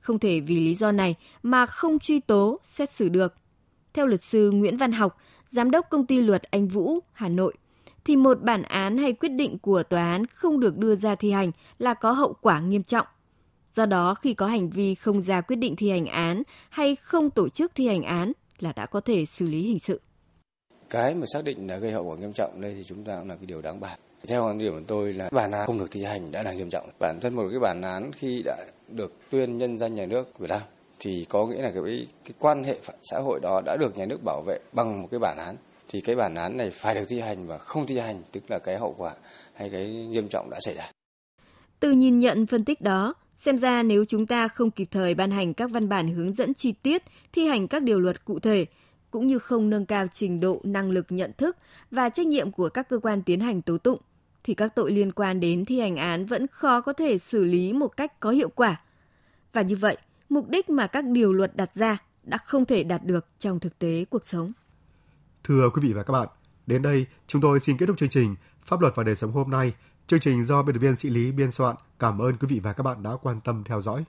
Không 0.00 0.18
thể 0.18 0.40
vì 0.40 0.60
lý 0.60 0.74
do 0.74 0.92
này 0.92 1.14
mà 1.42 1.66
không 1.66 1.98
truy 1.98 2.20
tố, 2.20 2.60
xét 2.64 2.92
xử 2.92 3.08
được. 3.08 3.34
Theo 3.92 4.06
luật 4.06 4.22
sư 4.22 4.50
Nguyễn 4.50 4.76
Văn 4.76 4.92
Học, 4.92 5.18
giám 5.48 5.70
đốc 5.70 5.86
công 5.90 6.06
ty 6.06 6.22
luật 6.22 6.42
Anh 6.42 6.68
Vũ, 6.68 6.98
Hà 7.12 7.28
Nội, 7.28 7.54
thì 8.04 8.16
một 8.16 8.42
bản 8.42 8.62
án 8.62 8.98
hay 8.98 9.12
quyết 9.12 9.28
định 9.28 9.58
của 9.58 9.82
tòa 9.82 10.02
án 10.02 10.26
không 10.26 10.60
được 10.60 10.76
đưa 10.78 10.94
ra 10.94 11.14
thi 11.14 11.30
hành 11.30 11.50
là 11.78 11.94
có 11.94 12.12
hậu 12.12 12.36
quả 12.40 12.60
nghiêm 12.60 12.82
trọng. 12.82 13.06
Do 13.74 13.86
đó, 13.86 14.14
khi 14.14 14.34
có 14.34 14.46
hành 14.46 14.70
vi 14.70 14.94
không 14.94 15.22
ra 15.22 15.40
quyết 15.40 15.56
định 15.56 15.76
thi 15.76 15.90
hành 15.90 16.06
án 16.06 16.42
hay 16.68 16.96
không 16.96 17.30
tổ 17.30 17.48
chức 17.48 17.74
thi 17.74 17.86
hành 17.86 18.02
án 18.02 18.32
là 18.58 18.72
đã 18.72 18.86
có 18.86 19.00
thể 19.00 19.24
xử 19.26 19.46
lý 19.46 19.62
hình 19.62 19.78
sự. 19.78 20.00
Cái 20.90 21.14
mà 21.14 21.26
xác 21.32 21.44
định 21.44 21.66
là 21.66 21.76
gây 21.76 21.92
hậu 21.92 22.04
quả 22.04 22.16
nghiêm 22.16 22.32
trọng 22.32 22.60
đây 22.60 22.74
thì 22.74 22.84
chúng 22.84 23.04
ta 23.04 23.18
cũng 23.18 23.28
là 23.28 23.34
cái 23.36 23.46
điều 23.46 23.62
đáng 23.62 23.80
bàn. 23.80 23.98
Theo 24.28 24.44
quan 24.44 24.58
điểm 24.58 24.72
của 24.72 24.80
tôi 24.86 25.12
là 25.12 25.28
bản 25.32 25.50
án 25.50 25.66
không 25.66 25.78
được 25.78 25.90
thi 25.90 26.04
hành 26.04 26.32
đã 26.32 26.42
là 26.42 26.52
nghiêm 26.52 26.70
trọng. 26.70 26.90
Bản 26.98 27.18
thân 27.20 27.34
một 27.34 27.48
cái 27.50 27.60
bản 27.60 27.82
án 27.82 28.12
khi 28.12 28.42
đã 28.44 28.56
được 28.88 29.12
tuyên 29.30 29.58
nhân 29.58 29.78
danh 29.78 29.94
nhà 29.94 30.06
nước 30.06 30.38
Việt 30.38 30.50
Nam 30.50 30.60
thì 30.98 31.26
có 31.28 31.46
nghĩa 31.46 31.62
là 31.62 31.70
cái, 31.74 32.06
cái 32.24 32.32
quan 32.38 32.64
hệ 32.64 32.76
xã 33.02 33.18
hội 33.18 33.40
đó 33.42 33.60
đã 33.64 33.76
được 33.80 33.98
nhà 33.98 34.06
nước 34.06 34.18
bảo 34.24 34.42
vệ 34.46 34.58
bằng 34.72 35.02
một 35.02 35.08
cái 35.10 35.20
bản 35.20 35.38
án 35.38 35.56
thì 35.88 36.00
cái 36.00 36.16
bản 36.16 36.34
án 36.34 36.56
này 36.56 36.70
phải 36.70 36.94
được 36.94 37.04
thi 37.08 37.20
hành 37.20 37.46
và 37.46 37.58
không 37.58 37.86
thi 37.86 37.98
hành 37.98 38.22
tức 38.32 38.50
là 38.50 38.58
cái 38.58 38.78
hậu 38.78 38.94
quả 38.98 39.14
hay 39.54 39.70
cái 39.70 39.86
nghiêm 39.86 40.28
trọng 40.28 40.50
đã 40.50 40.58
xảy 40.60 40.74
ra. 40.74 40.90
Từ 41.80 41.92
nhìn 41.92 42.18
nhận 42.18 42.46
phân 42.46 42.64
tích 42.64 42.80
đó, 42.80 43.14
xem 43.40 43.58
ra 43.58 43.82
nếu 43.82 44.04
chúng 44.04 44.26
ta 44.26 44.48
không 44.48 44.70
kịp 44.70 44.88
thời 44.90 45.14
ban 45.14 45.30
hành 45.30 45.54
các 45.54 45.70
văn 45.70 45.88
bản 45.88 46.14
hướng 46.14 46.32
dẫn 46.32 46.54
chi 46.54 46.72
tiết 46.72 47.02
thi 47.32 47.46
hành 47.46 47.68
các 47.68 47.82
điều 47.82 48.00
luật 48.00 48.24
cụ 48.24 48.38
thể 48.38 48.66
cũng 49.10 49.26
như 49.26 49.38
không 49.38 49.70
nâng 49.70 49.86
cao 49.86 50.06
trình 50.06 50.40
độ 50.40 50.60
năng 50.64 50.90
lực 50.90 51.06
nhận 51.08 51.32
thức 51.38 51.56
và 51.90 52.08
trách 52.08 52.26
nhiệm 52.26 52.52
của 52.52 52.68
các 52.68 52.88
cơ 52.88 52.98
quan 52.98 53.22
tiến 53.22 53.40
hành 53.40 53.62
tố 53.62 53.78
tụng 53.78 54.00
thì 54.44 54.54
các 54.54 54.74
tội 54.74 54.90
liên 54.90 55.12
quan 55.12 55.40
đến 55.40 55.64
thi 55.64 55.80
hành 55.80 55.96
án 55.96 56.26
vẫn 56.26 56.46
khó 56.46 56.80
có 56.80 56.92
thể 56.92 57.18
xử 57.18 57.44
lý 57.44 57.72
một 57.72 57.96
cách 57.96 58.20
có 58.20 58.30
hiệu 58.30 58.48
quả. 58.48 58.80
Và 59.52 59.62
như 59.62 59.76
vậy, 59.76 59.96
mục 60.28 60.48
đích 60.48 60.70
mà 60.70 60.86
các 60.86 61.04
điều 61.04 61.32
luật 61.32 61.56
đặt 61.56 61.74
ra 61.74 61.98
đã 62.22 62.38
không 62.38 62.64
thể 62.64 62.84
đạt 62.84 63.04
được 63.04 63.26
trong 63.38 63.60
thực 63.60 63.78
tế 63.78 64.04
cuộc 64.10 64.26
sống. 64.26 64.52
Thưa 65.44 65.70
quý 65.74 65.82
vị 65.88 65.92
và 65.92 66.02
các 66.02 66.12
bạn, 66.12 66.28
đến 66.66 66.82
đây 66.82 67.06
chúng 67.26 67.42
tôi 67.42 67.60
xin 67.60 67.76
kết 67.76 67.86
thúc 67.86 67.98
chương 67.98 68.08
trình 68.08 68.36
Pháp 68.62 68.80
luật 68.80 68.96
và 68.96 69.04
đời 69.04 69.16
sống 69.16 69.32
hôm 69.32 69.50
nay. 69.50 69.72
Chương 70.10 70.20
trình 70.20 70.44
do 70.44 70.62
biên 70.62 70.74
tập 70.74 70.80
viên 70.80 70.96
Sĩ 70.96 71.10
Lý 71.10 71.32
biên 71.32 71.50
soạn. 71.50 71.76
Cảm 71.98 72.18
ơn 72.18 72.36
quý 72.36 72.46
vị 72.50 72.60
và 72.62 72.72
các 72.72 72.82
bạn 72.82 73.02
đã 73.02 73.10
quan 73.22 73.40
tâm 73.40 73.64
theo 73.64 73.80
dõi. 73.80 74.04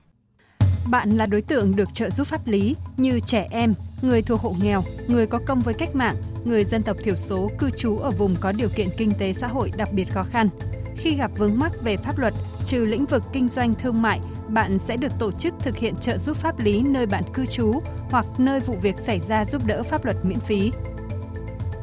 Bạn 0.90 1.10
là 1.10 1.26
đối 1.26 1.42
tượng 1.42 1.76
được 1.76 1.88
trợ 1.94 2.10
giúp 2.10 2.26
pháp 2.26 2.46
lý 2.46 2.76
như 2.96 3.20
trẻ 3.20 3.48
em, 3.50 3.74
người 4.02 4.22
thuộc 4.22 4.40
hộ 4.40 4.54
nghèo, 4.62 4.82
người 5.08 5.26
có 5.26 5.38
công 5.46 5.60
với 5.60 5.74
cách 5.74 5.94
mạng, 5.94 6.16
người 6.44 6.64
dân 6.64 6.82
tộc 6.82 6.96
thiểu 7.04 7.14
số 7.16 7.50
cư 7.58 7.70
trú 7.70 7.98
ở 7.98 8.10
vùng 8.10 8.36
có 8.40 8.52
điều 8.52 8.68
kiện 8.68 8.88
kinh 8.96 9.12
tế 9.18 9.32
xã 9.32 9.46
hội 9.46 9.72
đặc 9.76 9.88
biệt 9.92 10.04
khó 10.04 10.22
khăn. 10.22 10.48
Khi 10.96 11.16
gặp 11.16 11.30
vướng 11.36 11.58
mắc 11.58 11.72
về 11.82 11.96
pháp 11.96 12.18
luật, 12.18 12.34
trừ 12.66 12.84
lĩnh 12.84 13.06
vực 13.06 13.22
kinh 13.32 13.48
doanh 13.48 13.74
thương 13.74 14.02
mại, 14.02 14.20
bạn 14.48 14.78
sẽ 14.78 14.96
được 14.96 15.12
tổ 15.18 15.32
chức 15.32 15.54
thực 15.60 15.76
hiện 15.76 15.94
trợ 15.96 16.18
giúp 16.18 16.36
pháp 16.36 16.58
lý 16.58 16.82
nơi 16.82 17.06
bạn 17.06 17.24
cư 17.34 17.46
trú 17.46 17.72
hoặc 18.10 18.26
nơi 18.38 18.60
vụ 18.60 18.74
việc 18.82 18.98
xảy 18.98 19.20
ra 19.28 19.44
giúp 19.44 19.62
đỡ 19.66 19.82
pháp 19.82 20.04
luật 20.04 20.16
miễn 20.24 20.40
phí. 20.40 20.72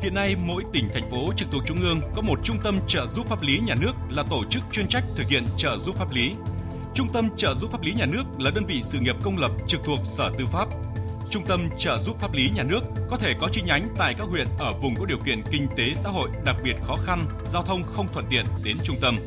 Hiện 0.01 0.13
nay, 0.13 0.35
mỗi 0.45 0.63
tỉnh, 0.73 0.89
thành 0.93 1.09
phố 1.09 1.33
trực 1.35 1.51
thuộc 1.51 1.63
Trung 1.65 1.81
ương 1.81 2.01
có 2.15 2.21
một 2.21 2.39
trung 2.43 2.57
tâm 2.63 2.79
trợ 2.87 3.07
giúp 3.07 3.27
pháp 3.27 3.41
lý 3.41 3.59
nhà 3.59 3.75
nước 3.81 3.91
là 4.09 4.23
tổ 4.23 4.43
chức 4.49 4.63
chuyên 4.71 4.87
trách 4.87 5.03
thực 5.15 5.27
hiện 5.27 5.43
trợ 5.57 5.77
giúp 5.77 5.95
pháp 5.95 6.11
lý. 6.11 6.31
Trung 6.93 7.07
tâm 7.13 7.29
trợ 7.37 7.55
giúp 7.55 7.71
pháp 7.71 7.81
lý 7.81 7.91
nhà 7.93 8.05
nước 8.05 8.23
là 8.39 8.51
đơn 8.51 8.65
vị 8.65 8.81
sự 8.83 8.99
nghiệp 8.99 9.15
công 9.23 9.37
lập 9.37 9.51
trực 9.67 9.81
thuộc 9.83 9.99
Sở 10.03 10.31
Tư 10.37 10.45
pháp. 10.45 10.67
Trung 11.31 11.45
tâm 11.45 11.69
trợ 11.77 11.99
giúp 11.99 12.19
pháp 12.19 12.33
lý 12.33 12.49
nhà 12.49 12.63
nước 12.63 12.79
có 13.09 13.17
thể 13.17 13.33
có 13.39 13.49
chi 13.51 13.61
nhánh 13.61 13.87
tại 13.97 14.13
các 14.17 14.27
huyện 14.27 14.47
ở 14.59 14.73
vùng 14.81 14.95
có 14.95 15.05
điều 15.05 15.19
kiện 15.25 15.41
kinh 15.51 15.67
tế 15.77 15.93
xã 15.95 16.09
hội 16.09 16.29
đặc 16.45 16.55
biệt 16.63 16.75
khó 16.87 16.95
khăn, 16.95 17.25
giao 17.45 17.63
thông 17.63 17.83
không 17.83 18.07
thuận 18.13 18.25
tiện 18.29 18.45
đến 18.63 18.77
trung 18.83 18.95
tâm. 19.01 19.17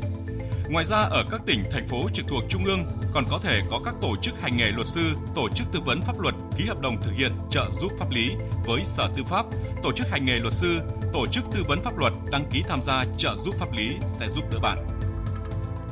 Ngoài 0.73 0.85
ra 0.85 0.97
ở 0.97 1.25
các 1.31 1.41
tỉnh, 1.47 1.65
thành 1.73 1.89
phố 1.89 2.09
trực 2.13 2.27
thuộc 2.29 2.43
Trung 2.49 2.65
ương 2.65 2.85
còn 3.15 3.25
có 3.31 3.39
thể 3.43 3.61
có 3.71 3.81
các 3.85 3.95
tổ 4.01 4.17
chức 4.23 4.35
hành 4.41 4.57
nghề 4.57 4.71
luật 4.71 4.87
sư, 4.87 5.01
tổ 5.35 5.49
chức 5.55 5.67
tư 5.73 5.81
vấn 5.85 6.03
pháp 6.03 6.21
luật 6.21 6.35
ký 6.57 6.65
hợp 6.65 6.81
đồng 6.81 7.03
thực 7.03 7.11
hiện 7.13 7.33
trợ 7.51 7.65
giúp 7.81 7.93
pháp 7.99 8.11
lý 8.11 8.31
với 8.67 8.85
Sở 8.85 9.09
Tư 9.17 9.23
pháp, 9.25 9.47
tổ 9.83 9.93
chức 9.93 10.09
hành 10.11 10.25
nghề 10.25 10.39
luật 10.39 10.55
sư, 10.55 10.81
tổ 11.13 11.27
chức 11.27 11.45
tư 11.55 11.65
vấn 11.69 11.83
pháp 11.83 11.99
luật 11.99 12.13
đăng 12.31 12.45
ký 12.53 12.63
tham 12.69 12.83
gia 12.83 13.05
trợ 13.19 13.37
giúp 13.45 13.55
pháp 13.59 13.73
lý 13.73 13.97
sẽ 14.07 14.29
giúp 14.29 14.45
đỡ 14.53 14.59
bạn. 14.63 14.79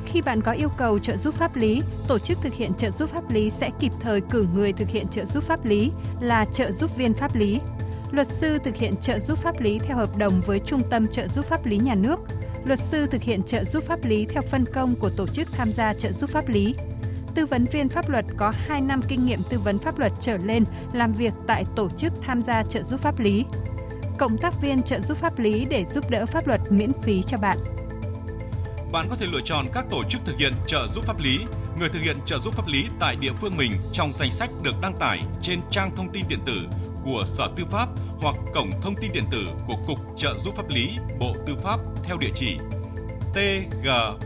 Khi 0.05 0.21
bạn 0.21 0.41
có 0.41 0.51
yêu 0.51 0.69
cầu 0.77 0.99
trợ 0.99 1.17
giúp 1.17 1.35
pháp 1.35 1.55
lý, 1.55 1.81
tổ 2.07 2.19
chức 2.19 2.37
thực 2.41 2.53
hiện 2.53 2.73
trợ 2.73 2.91
giúp 2.91 3.09
pháp 3.09 3.31
lý 3.31 3.49
sẽ 3.49 3.69
kịp 3.79 3.91
thời 4.01 4.21
cử 4.21 4.45
người 4.53 4.73
thực 4.73 4.89
hiện 4.89 5.07
trợ 5.07 5.25
giúp 5.25 5.43
pháp 5.43 5.65
lý 5.65 5.91
là 6.19 6.45
trợ 6.53 6.71
giúp 6.71 6.97
viên 6.97 7.13
pháp 7.13 7.35
lý. 7.35 7.59
Luật 8.11 8.27
sư 8.27 8.57
thực 8.63 8.75
hiện 8.75 8.95
trợ 9.01 9.19
giúp 9.19 9.37
pháp 9.37 9.61
lý 9.61 9.79
theo 9.79 9.97
hợp 9.97 10.17
đồng 10.17 10.41
với 10.41 10.59
Trung 10.59 10.81
tâm 10.89 11.07
trợ 11.07 11.27
giúp 11.27 11.45
pháp 11.45 11.65
lý 11.65 11.77
nhà 11.77 11.95
nước. 11.95 12.19
Luật 12.65 12.79
sư 12.79 13.07
thực 13.11 13.21
hiện 13.21 13.43
trợ 13.43 13.63
giúp 13.65 13.83
pháp 13.83 14.05
lý 14.05 14.25
theo 14.25 14.41
phân 14.41 14.65
công 14.73 14.95
của 14.95 15.09
tổ 15.09 15.27
chức 15.27 15.51
tham 15.51 15.71
gia 15.71 15.93
trợ 15.93 16.11
giúp 16.11 16.29
pháp 16.29 16.47
lý. 16.47 16.75
Tư 17.35 17.45
vấn 17.45 17.65
viên 17.65 17.89
pháp 17.89 18.09
luật 18.09 18.25
có 18.37 18.53
2 18.55 18.81
năm 18.81 19.01
kinh 19.07 19.25
nghiệm 19.25 19.39
tư 19.49 19.59
vấn 19.59 19.79
pháp 19.79 19.99
luật 19.99 20.11
trở 20.19 20.37
lên 20.37 20.65
làm 20.93 21.13
việc 21.13 21.33
tại 21.47 21.65
tổ 21.75 21.89
chức 21.97 22.13
tham 22.21 22.43
gia 22.43 22.63
trợ 22.63 22.83
giúp 22.83 22.99
pháp 22.99 23.19
lý. 23.19 23.45
Cộng 24.17 24.37
tác 24.37 24.61
viên 24.61 24.83
trợ 24.83 24.99
giúp 24.99 25.17
pháp 25.17 25.39
lý 25.39 25.65
để 25.69 25.85
giúp 25.85 26.09
đỡ 26.09 26.25
pháp 26.25 26.47
luật 26.47 26.61
miễn 26.69 26.91
phí 27.03 27.21
cho 27.23 27.37
bạn 27.37 27.57
bạn 28.91 29.07
có 29.09 29.15
thể 29.15 29.25
lựa 29.31 29.41
chọn 29.45 29.65
các 29.73 29.85
tổ 29.89 30.03
chức 30.03 30.21
thực 30.25 30.37
hiện 30.37 30.53
trợ 30.67 30.87
giúp 30.87 31.03
pháp 31.07 31.19
lý, 31.19 31.39
người 31.79 31.89
thực 31.89 31.99
hiện 31.99 32.17
trợ 32.25 32.39
giúp 32.39 32.53
pháp 32.53 32.67
lý 32.67 32.85
tại 32.99 33.15
địa 33.15 33.31
phương 33.41 33.57
mình 33.57 33.71
trong 33.93 34.13
danh 34.13 34.31
sách 34.31 34.49
được 34.63 34.75
đăng 34.81 34.97
tải 34.99 35.21
trên 35.41 35.59
trang 35.71 35.95
thông 35.95 36.09
tin 36.09 36.25
điện 36.27 36.39
tử 36.45 36.57
của 37.03 37.25
Sở 37.27 37.49
Tư 37.55 37.63
pháp 37.71 37.89
hoặc 38.21 38.35
cổng 38.53 38.71
thông 38.81 38.95
tin 38.95 39.11
điện 39.13 39.23
tử 39.31 39.47
của 39.67 39.75
Cục 39.87 39.99
Trợ 40.17 40.37
giúp 40.43 40.53
pháp 40.55 40.69
lý, 40.69 40.89
Bộ 41.19 41.35
Tư 41.47 41.55
pháp 41.63 41.79
theo 42.03 42.17
địa 42.17 42.31
chỉ 42.35 42.57
tgpl.moz.gov.vn. 43.33 44.21